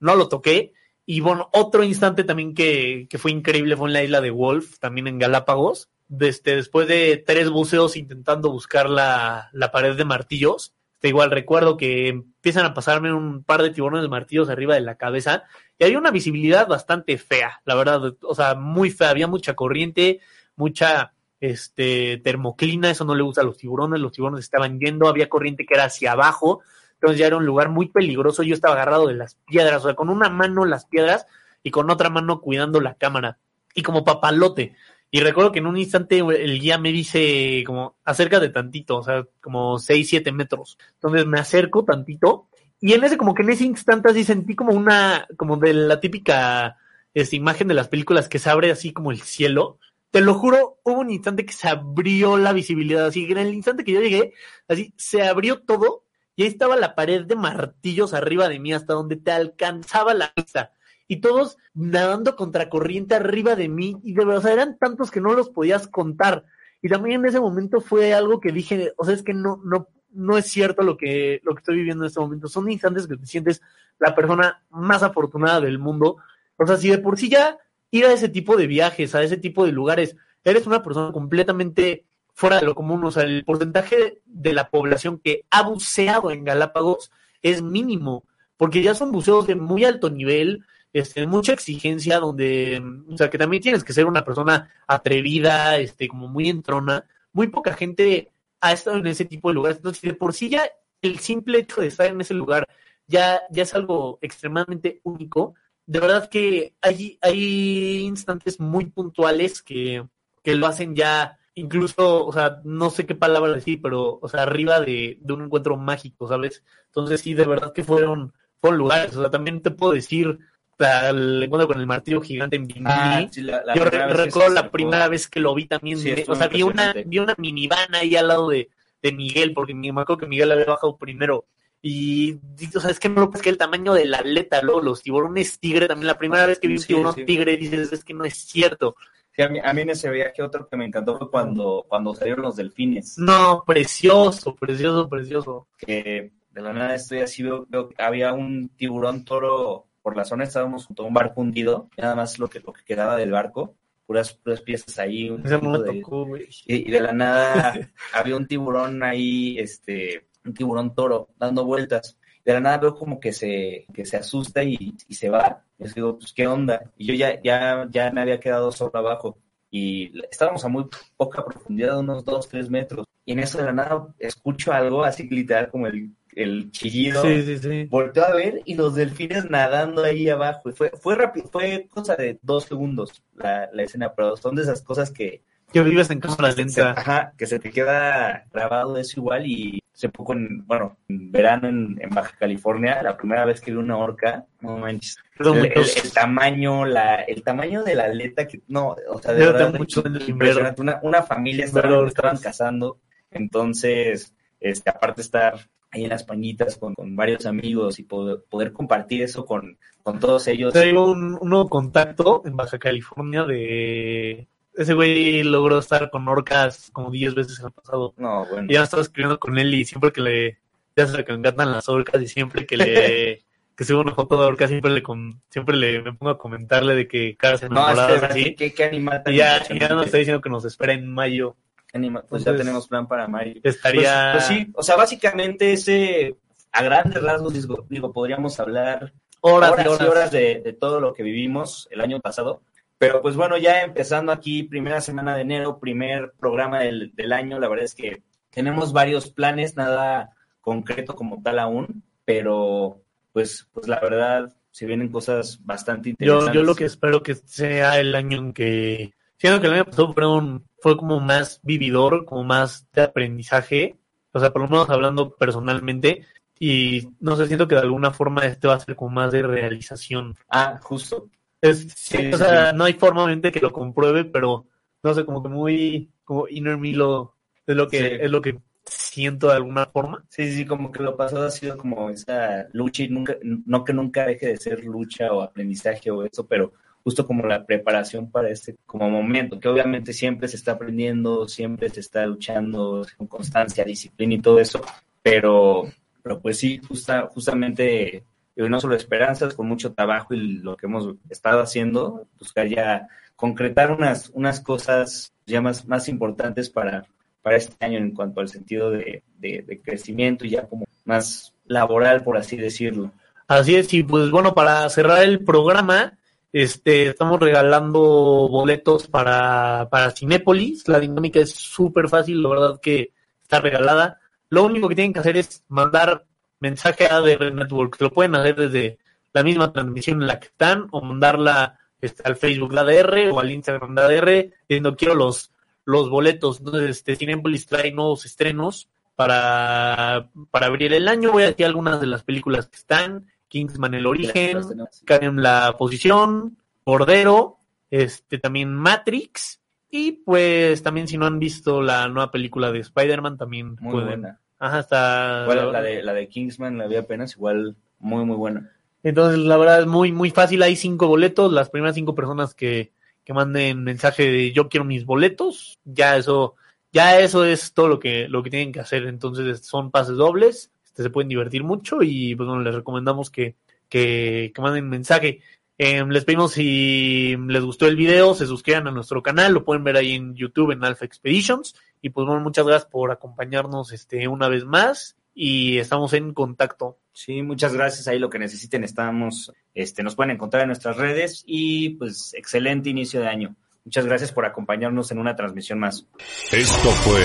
[0.00, 0.74] no lo toqué.
[1.04, 4.78] Y bueno, otro instante también que, que, fue increíble fue en la isla de Wolf,
[4.78, 5.88] también en Galápagos.
[6.08, 10.74] Desde, después de tres buceos intentando buscar la, la pared de martillos,
[11.08, 14.96] igual recuerdo que empiezan a pasarme un par de tiburones de martillos arriba de la
[14.96, 15.44] cabeza
[15.78, 20.20] y había una visibilidad bastante fea, la verdad, o sea, muy fea, había mucha corriente,
[20.56, 25.28] mucha este termoclina, eso no le gusta a los tiburones, los tiburones estaban yendo, había
[25.28, 26.60] corriente que era hacia abajo,
[27.02, 29.94] entonces ya era un lugar muy peligroso, yo estaba agarrado de las piedras, o sea,
[29.96, 31.26] con una mano las piedras
[31.64, 33.38] y con otra mano cuidando la cámara
[33.74, 34.76] y como papalote.
[35.10, 39.26] Y recuerdo que en un instante el guía me dice como acércate tantito, o sea,
[39.40, 40.78] como 6, 7 metros.
[40.94, 42.46] Entonces me acerco tantito
[42.80, 45.98] y en ese, como que en ese instante así sentí como una, como de la
[45.98, 46.78] típica
[47.14, 49.80] esta imagen de las películas que se abre así como el cielo.
[50.12, 53.54] Te lo juro, hubo un instante que se abrió la visibilidad, así que en el
[53.54, 54.34] instante que yo llegué,
[54.68, 56.04] así se abrió todo
[56.42, 60.72] ahí estaba la pared de martillos arriba de mí hasta donde te alcanzaba la vista
[61.12, 65.20] y todos nadando contracorriente arriba de mí, y de verdad, o sea, eran tantos que
[65.20, 66.46] no los podías contar.
[66.80, 69.88] Y también en ese momento fue algo que dije, o sea, es que no, no,
[70.10, 72.48] no es cierto lo que, lo que estoy viviendo en este momento.
[72.48, 73.60] Son instantes que te sientes
[73.98, 76.16] la persona más afortunada del mundo.
[76.56, 77.58] O sea, si de por sí ya
[77.90, 82.06] ir a ese tipo de viajes, a ese tipo de lugares, eres una persona completamente
[82.34, 83.04] fuera de lo común.
[83.04, 87.10] O sea, el porcentaje de la población que ha buceado en Galápagos
[87.42, 88.24] es mínimo,
[88.56, 93.38] porque ya son buceos de muy alto nivel, este, mucha exigencia, donde, o sea, que
[93.38, 97.04] también tienes que ser una persona atrevida, este, como muy entrona.
[97.32, 98.30] Muy poca gente
[98.60, 99.78] ha estado en ese tipo de lugares.
[99.78, 100.68] Entonces, de por sí ya
[101.00, 102.68] el simple hecho de estar en ese lugar
[103.06, 105.54] ya, ya es algo extremadamente único.
[105.86, 110.06] De verdad que hay, hay instantes muy puntuales que,
[110.42, 114.42] que lo hacen ya incluso, o sea, no sé qué palabra decir, pero, o sea,
[114.42, 116.62] arriba de, de un encuentro mágico, ¿sabes?
[116.86, 120.38] Entonces sí, de verdad que fueron, fueron lugares, o sea, también te puedo decir,
[120.78, 122.88] el encuentro con el martillo gigante en Bimini.
[122.90, 126.10] Ah, sí, la- la Yo re- recuerdo la primera vez que lo vi también, Sí,
[126.10, 128.68] de- o sea, vi una, vi una minivan ahí al lado de,
[129.00, 131.46] de Miguel, porque me acuerdo que Miguel había bajado primero.
[131.84, 132.34] Y,
[132.76, 135.02] o sea, es que no lo es que el tamaño de la aleta, luego los
[135.02, 138.14] tiburones tigre, también la primera vez que vi un Sí, tiburón tigre, dices, es que
[138.14, 138.94] no es cierto.
[139.34, 142.14] Sí, a, mí, a mí en ese viaje otro que me encantó fue cuando, cuando
[142.14, 143.16] salieron los delfines.
[143.18, 145.68] No, precioso, precioso, precioso.
[145.78, 150.24] Que de la nada estoy así, veo, veo que había un tiburón toro por la
[150.24, 153.30] zona, estábamos junto a un barco hundido, nada más lo que, lo que quedaba del
[153.30, 153.74] barco,
[154.04, 155.30] puras, puras piezas ahí.
[155.30, 157.72] Un de- tocó, y, y de la nada
[158.12, 162.18] había un tiburón ahí, este, un tiburón toro dando vueltas.
[162.44, 165.62] De la nada veo como que se, que se asusta y, y se va.
[165.78, 166.90] Y yo digo, pues, ¿qué onda?
[166.96, 169.38] Y yo ya, ya, ya me había quedado solo abajo.
[169.70, 170.84] Y estábamos a muy
[171.16, 173.06] poca profundidad, unos dos, tres metros.
[173.24, 177.22] Y en eso de la nada escucho algo así literal como el, el chillido.
[177.22, 177.84] Sí, sí, sí.
[177.84, 180.68] Volteo a ver y los delfines nadando ahí abajo.
[180.68, 184.62] Y fue, fue rápido, fue cosa de dos segundos la, la escena, pero son de
[184.62, 186.90] esas cosas que, Que vives en cámara lenta.
[186.90, 191.68] ajá, que se te queda grabado eso igual y hace poco en, bueno, en verano
[191.68, 195.16] en, en Baja California, la primera vez que vi una orca, no manches,
[195.54, 199.32] el, el- muchos- el tamaño, la, el tamaño de la aleta que, no, o sea,
[199.32, 199.72] de verdad,
[200.02, 202.98] sin impresionante, una, una familia ver estaban, cazando,
[203.30, 205.54] entonces, este, aparte de estar
[205.92, 210.18] ahí en las pañitas con, con varios amigos y poder, poder compartir eso con, con
[210.18, 210.72] todos ellos.
[210.72, 214.48] Tengo un, un nuevo contacto en Baja California de...
[214.74, 218.14] Ese güey logró estar con orcas como 10 veces en el pasado.
[218.16, 218.66] No, bueno.
[218.70, 220.58] Y ya estaba escribiendo con él y siempre que le...
[220.96, 223.44] Ya que me encantan las orcas y siempre que le...
[223.76, 226.94] que subo una foto de orca siempre le con, siempre le me pongo a comentarle
[226.94, 228.54] de que caras No, enamoradas que, así.
[228.54, 231.56] ¿qué, qué animal tan Y ya, ya nos está diciendo que nos espera en mayo.
[231.94, 233.60] Anima- pues ya tenemos plan para Mario.
[233.64, 236.36] estaría- Pues, pues sí, o sea, básicamente ese,
[236.70, 240.08] a grandes rasgos, digo, digo, podríamos hablar Horas y y horas.
[240.08, 242.62] horas de, de todo lo que vivimos el año pasado.
[243.02, 247.58] Pero pues bueno, ya empezando aquí, primera semana de enero, primer programa del, del año,
[247.58, 250.30] la verdad es que tenemos varios planes, nada
[250.60, 256.54] concreto como tal aún, pero pues, pues la verdad se vienen cosas bastante Yo, interesantes.
[256.54, 260.12] yo lo que espero que sea el año en que, siendo que el año pasado
[260.12, 263.96] fue, un- fue como más vividor, como más de aprendizaje,
[264.30, 266.24] o sea, por lo menos hablando personalmente,
[266.56, 269.42] y no sé, siento que de alguna forma este va a ser como más de
[269.42, 270.36] realización.
[270.48, 271.28] Ah, justo.
[271.62, 274.66] Es, Sí, o sea, no hay forma obviamente que lo compruebe, pero
[275.02, 277.36] no sé, como que muy, como inner me lo,
[277.66, 280.24] es lo que, es lo que siento de alguna forma.
[280.28, 283.84] Sí, sí, sí, como que lo pasado ha sido como esa lucha y nunca, no
[283.84, 286.72] que nunca deje de ser lucha o aprendizaje o eso, pero
[287.04, 291.88] justo como la preparación para este como momento, que obviamente siempre se está aprendiendo, siempre
[291.90, 294.80] se está luchando con constancia, disciplina y todo eso,
[295.22, 295.84] pero,
[296.22, 298.24] pero pues sí, justa, justamente
[298.56, 303.08] y no solo esperanzas, con mucho trabajo y lo que hemos estado haciendo, buscar ya
[303.36, 307.06] concretar unas, unas cosas ya más, más importantes para,
[307.42, 312.22] para este año en cuanto al sentido de, de, crecimiento y ya como más laboral,
[312.22, 313.10] por así decirlo.
[313.48, 316.16] Así es, y pues bueno, para cerrar el programa,
[316.52, 318.00] este, estamos regalando
[318.48, 320.86] boletos para, para Cinépolis.
[320.86, 324.20] La dinámica es súper fácil, la verdad que está regalada.
[324.48, 326.24] Lo único que tienen que hacer es mandar
[326.62, 328.00] mensaje a ADR Network.
[328.00, 328.98] Lo pueden hacer desde
[329.32, 333.40] la misma transmisión en la que están o mandarla este, al Facebook de ADR o
[333.40, 335.50] al Instagram de ADR diciendo quiero los,
[335.84, 336.60] los boletos.
[336.60, 341.32] Entonces, este, Cinépolis trae nuevos estrenos para, para abrir el año.
[341.32, 343.26] Voy a decir algunas de las películas que están.
[343.48, 344.60] Kingsman El Origen.
[345.04, 347.58] Karen La Posición, Cordero,
[347.90, 349.60] este también Matrix
[349.90, 354.22] y pues también si no han visto la nueva película de Spider-Man también Muy pueden.
[354.22, 354.40] buena.
[354.62, 358.70] Ajá, está la de, la de Kingsman la vi apenas, igual muy, muy buena.
[359.02, 360.62] Entonces, la verdad es muy, muy fácil.
[360.62, 361.52] Hay cinco boletos.
[361.52, 362.92] Las primeras cinco personas que,
[363.24, 366.54] que manden mensaje de yo quiero mis boletos, ya eso,
[366.92, 369.08] ya eso es todo lo que, lo que tienen que hacer.
[369.08, 370.70] Entonces, son pases dobles.
[370.84, 373.56] Este, se pueden divertir mucho y pues bueno, les recomendamos que,
[373.88, 375.40] que, que manden mensaje.
[375.76, 379.82] Eh, les pedimos si les gustó el video, se suscriban a nuestro canal, lo pueden
[379.82, 381.74] ver ahí en YouTube en Alpha Expeditions.
[382.02, 386.98] Y pues bueno, muchas gracias por acompañarnos este una vez más y estamos en contacto.
[387.12, 388.08] Sí, muchas gracias.
[388.08, 392.90] Ahí lo que necesiten estamos, este, nos pueden encontrar en nuestras redes y pues excelente
[392.90, 393.56] inicio de año.
[393.84, 396.06] Muchas gracias por acompañarnos en una transmisión más.
[396.52, 397.24] Esto fue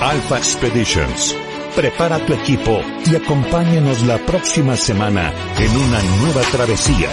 [0.00, 1.36] Alpha Expeditions.
[1.74, 7.08] Prepara tu equipo y acompáñanos la próxima semana en una nueva travesía.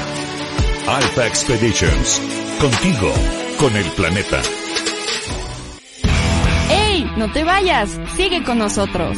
[0.87, 2.21] Alpha Expeditions.
[2.59, 3.13] Contigo,
[3.57, 4.41] con el planeta.
[7.19, 7.99] No te vayas.
[8.15, 9.17] Sigue con nosotros.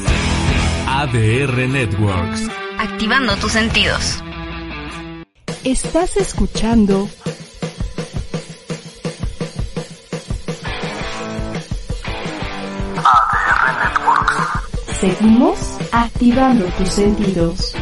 [0.87, 2.49] ADR Networks.
[2.79, 4.23] Activando tus sentidos.
[5.63, 7.07] Estás escuchando
[12.95, 14.99] ADR Networks.
[14.99, 15.59] Seguimos
[15.91, 17.75] activando tus sentidos.